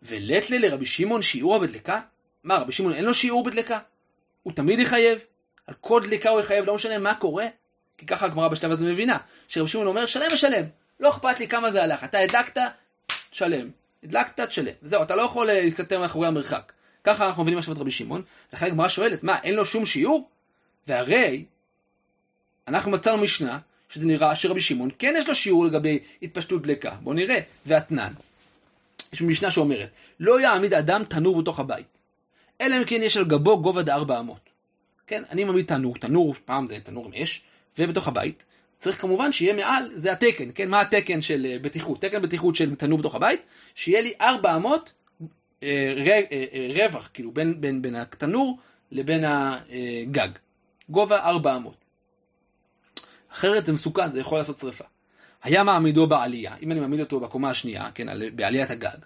[0.01, 2.01] ולתלה לרבי שמעון שיעור בדלקה?
[2.43, 3.79] מה, רבי שמעון אין לו שיעור בדלקה?
[4.43, 5.19] הוא תמיד יחייב?
[5.67, 7.45] על כל דלקה הוא יחייב, לא משנה מה קורה?
[7.97, 10.65] כי ככה הגמרא בשלב הזה מבינה, שרבי שמעון אומר, שלם ושלם,
[10.99, 12.61] לא אכפת לי כמה זה הלך, אתה הדלקת,
[13.31, 13.69] שלם.
[14.03, 14.73] הדלקת, תשלם.
[14.81, 16.73] זהו, אתה לא יכול אה, להסתתר מאחורי המרחק.
[17.03, 18.21] ככה אנחנו מבינים עכשיו את רבי שמעון,
[18.53, 20.29] לכן הגמרא שואלת, מה, אין לו שום שיעור?
[20.87, 21.45] והרי,
[22.67, 23.59] אנחנו מצאנו משנה,
[23.89, 26.95] שזה נראה שרבי שמעון כן יש לו שיעור לגבי התפשטות דלקה.
[27.01, 27.39] בואו נראה.
[27.65, 28.13] ואתנן,
[29.13, 29.89] יש משנה שאומרת,
[30.19, 31.99] לא יעמיד אדם תנור בתוך הבית,
[32.61, 34.49] אלא אם כן יש על גבו גובה דארבע אמות.
[35.07, 37.41] כן, אני מעמיד תנור, תנור, פעם זה תנור עם אש,
[37.79, 38.43] ובתוך הבית,
[38.77, 42.01] צריך כמובן שיהיה מעל, זה התקן, כן, מה התקן של אה, בטיחות?
[42.01, 43.41] תקן בטיחות של תנור בתוך הבית,
[43.75, 44.91] שיהיה לי ארבע אמות
[45.63, 45.93] אה,
[46.31, 48.57] אה, רווח, כאילו, בין, בין, בין התנור
[48.91, 50.29] לבין הגג.
[50.89, 51.75] גובה 400.
[53.31, 54.83] אחרת זה מסוכן, זה יכול לעשות שרפה.
[55.43, 58.97] היה מעמידו בעלייה, אם אני מעמיד אותו בקומה השנייה, כן, בעליית הגג,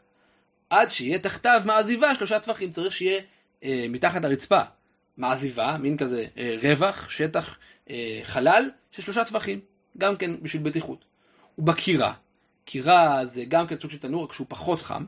[0.70, 3.22] עד שיהיה תחתיו מעזיבה שלושה טפחים, צריך שיהיה
[3.64, 4.62] אה, מתחת הרצפה
[5.18, 7.58] מעזיבה, מין כזה אה, רווח, שטח,
[7.90, 9.60] אה, חלל, של שלושה טפחים,
[9.98, 11.06] גם כן בשביל בטיחות.
[11.58, 12.14] ובקירה,
[12.66, 15.06] קירה זה גם כן סוג של תנור, רק שהוא פחות חם,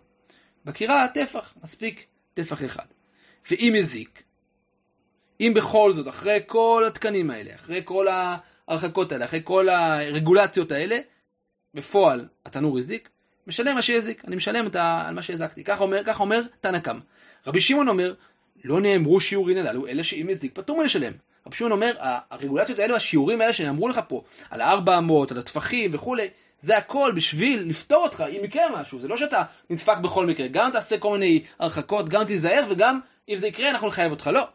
[0.65, 2.85] בקירה טפח, מספיק טפח אחד.
[3.51, 4.23] ואם הזיק,
[5.39, 10.97] אם בכל זאת, אחרי כל התקנים האלה, אחרי כל ההרחקות האלה, אחרי כל הרגולציות האלה,
[11.73, 13.09] בפועל התנור הזיק,
[13.47, 15.07] משלם מה שהזיק, אני משלם ה...
[15.07, 15.63] על מה שהזקתי.
[15.63, 16.99] כך אומר, כך אומר תנא קמא.
[17.47, 18.13] רבי שמעון אומר,
[18.63, 21.13] לא נאמרו שיעורין הללו, אלא שאם הזיק פטור מלשלם.
[21.47, 21.91] רבי שמעון אומר,
[22.29, 26.27] הרגולציות האלו, השיעורים האלה שנאמרו לך פה, על הארבע אמות, על הטפחים וכולי,
[26.61, 30.71] זה הכל בשביל לפתור אותך אם יקרה משהו, זה לא שאתה נדפק בכל מקרה, גם
[30.71, 32.99] תעשה כל מיני הרחקות, גם תיזהר וגם
[33.29, 34.47] אם זה יקרה אנחנו נחייב אותך, לא.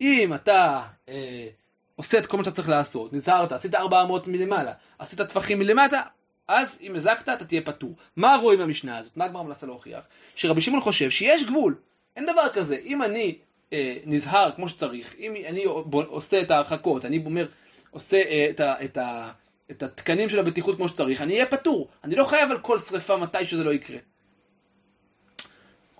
[0.00, 1.48] אם אתה אה,
[1.96, 6.02] עושה את כל מה שאתה צריך לעשות, נזהרת, עשית 400 מלמעלה, עשית טפחים מלמטה,
[6.48, 7.94] אז אם הזקת אתה תהיה פטור.
[8.16, 9.16] מה רואים במשנה הזאת?
[9.16, 10.04] מה הגמרא מנסה להוכיח?
[10.34, 11.74] שרבי שמעון חושב שיש גבול,
[12.16, 13.38] אין דבר כזה, אם אני
[13.72, 17.46] אה, נזהר כמו שצריך, אם אני עושה את ההרחקות, אני אומר,
[17.90, 19.30] עושה אה, את, ה, את, ה,
[19.70, 21.88] את התקנים של הבטיחות כמו שצריך, אני אהיה פטור.
[22.04, 23.98] אני לא חייב על כל שריפה מתי שזה לא יקרה.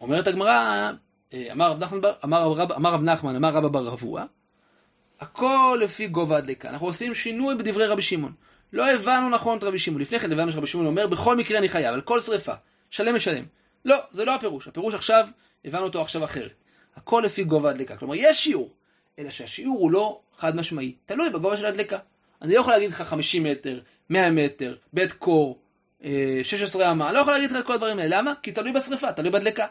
[0.00, 0.90] אומרת הגמרא,
[1.32, 4.24] אה, אמר רב נחמן, אמר רב, אמר רב נחמן, אמר רבא בר רבוע,
[5.20, 6.68] הכל לפי גובה הדלקה.
[6.70, 8.32] אנחנו עושים שינוי בדברי רבי שמעון.
[8.72, 10.00] לא הבנו נכון את רבי שמעון.
[10.00, 12.52] לפני כן הבנו שרבי שמעון אומר, בכל מקרה אני חייב, על כל שריפה.
[12.90, 13.44] שלם משלם.
[13.84, 14.68] לא, זה לא הפירוש.
[14.68, 15.28] הפירוש עכשיו,
[15.64, 16.52] הבנו אותו עכשיו אחרת.
[16.96, 17.96] הכל לפי גובה הדלקה.
[17.96, 18.74] כלומר, יש שיעור,
[19.18, 20.94] אלא שהשיעור הוא לא חד משמעי.
[21.06, 21.98] תלוי בגובה של הדלקה.
[22.42, 25.58] אני לא יכול להגיד לך 50 מטר, 100 מטר, בית קור,
[26.42, 28.18] 16 אה, אמה, אני לא יכול להגיד לך את כל הדברים האלה.
[28.18, 28.32] למה?
[28.42, 29.66] כי תלוי בשריפה, תלוי בדלקה.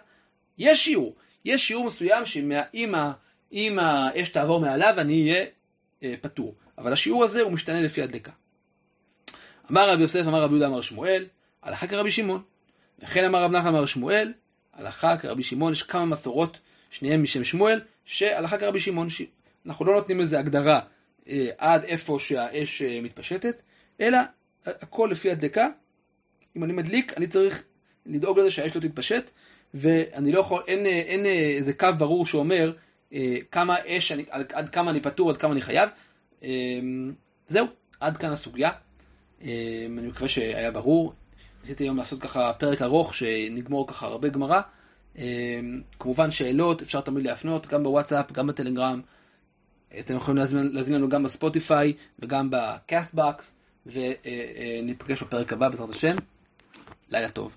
[0.58, 1.16] יש שיעור.
[1.46, 5.46] יש שיעור מסוים שאם האש תעבור מעליו אני אהיה
[6.04, 6.56] אה, פטור.
[6.78, 8.32] אבל השיעור הזה הוא משתנה לפי הדלקה.
[9.72, 11.26] אמר רב יוסף, אמר רב יהודה, אמר שמואל,
[11.64, 12.42] הלכה כרבי שמעון.
[13.00, 14.34] וכן אמר רב נחמן, אמר שמואל,
[14.74, 15.72] הלכה כרבי שמעון.
[15.72, 16.58] יש כמה מסורות,
[16.90, 19.08] שניהם משם שמואל, שהלכה כרבי שמעון.
[19.66, 20.80] אנחנו לא נותנים לזה הגדרה
[21.30, 23.62] אה, עד איפה שהאש אה, מתפשטת,
[24.02, 24.18] אלא
[24.66, 25.68] הכל לפי הדלקה.
[26.56, 27.64] אם אני מדליק, אני צריך
[28.06, 29.30] לדאוג לזה שהאש לא תתפשט,
[29.74, 32.74] ואני לא יכול, אין, אין איזה קו ברור שאומר
[33.14, 35.90] אה, כמה אש, אני, עד כמה אני פטור, עד כמה אני חייב.
[37.48, 37.68] זהו,
[38.00, 38.72] עד כאן הסוגיה.
[39.42, 41.14] אני מקווה שהיה ברור.
[41.62, 44.62] ניסיתי היום לעשות ככה פרק ארוך, שנגמור ככה הרבה גמרא,
[46.00, 49.02] כמובן שאלות אפשר תמיד להפנות, גם בוואטסאפ, גם בטלגרם.
[50.00, 56.16] אתם יכולים להזמין, להזמין לנו גם בספוטיפיי וגם בקאסט בקס, וניפגש בפרק הבא בעזרת השם.
[57.10, 57.56] לילה טוב.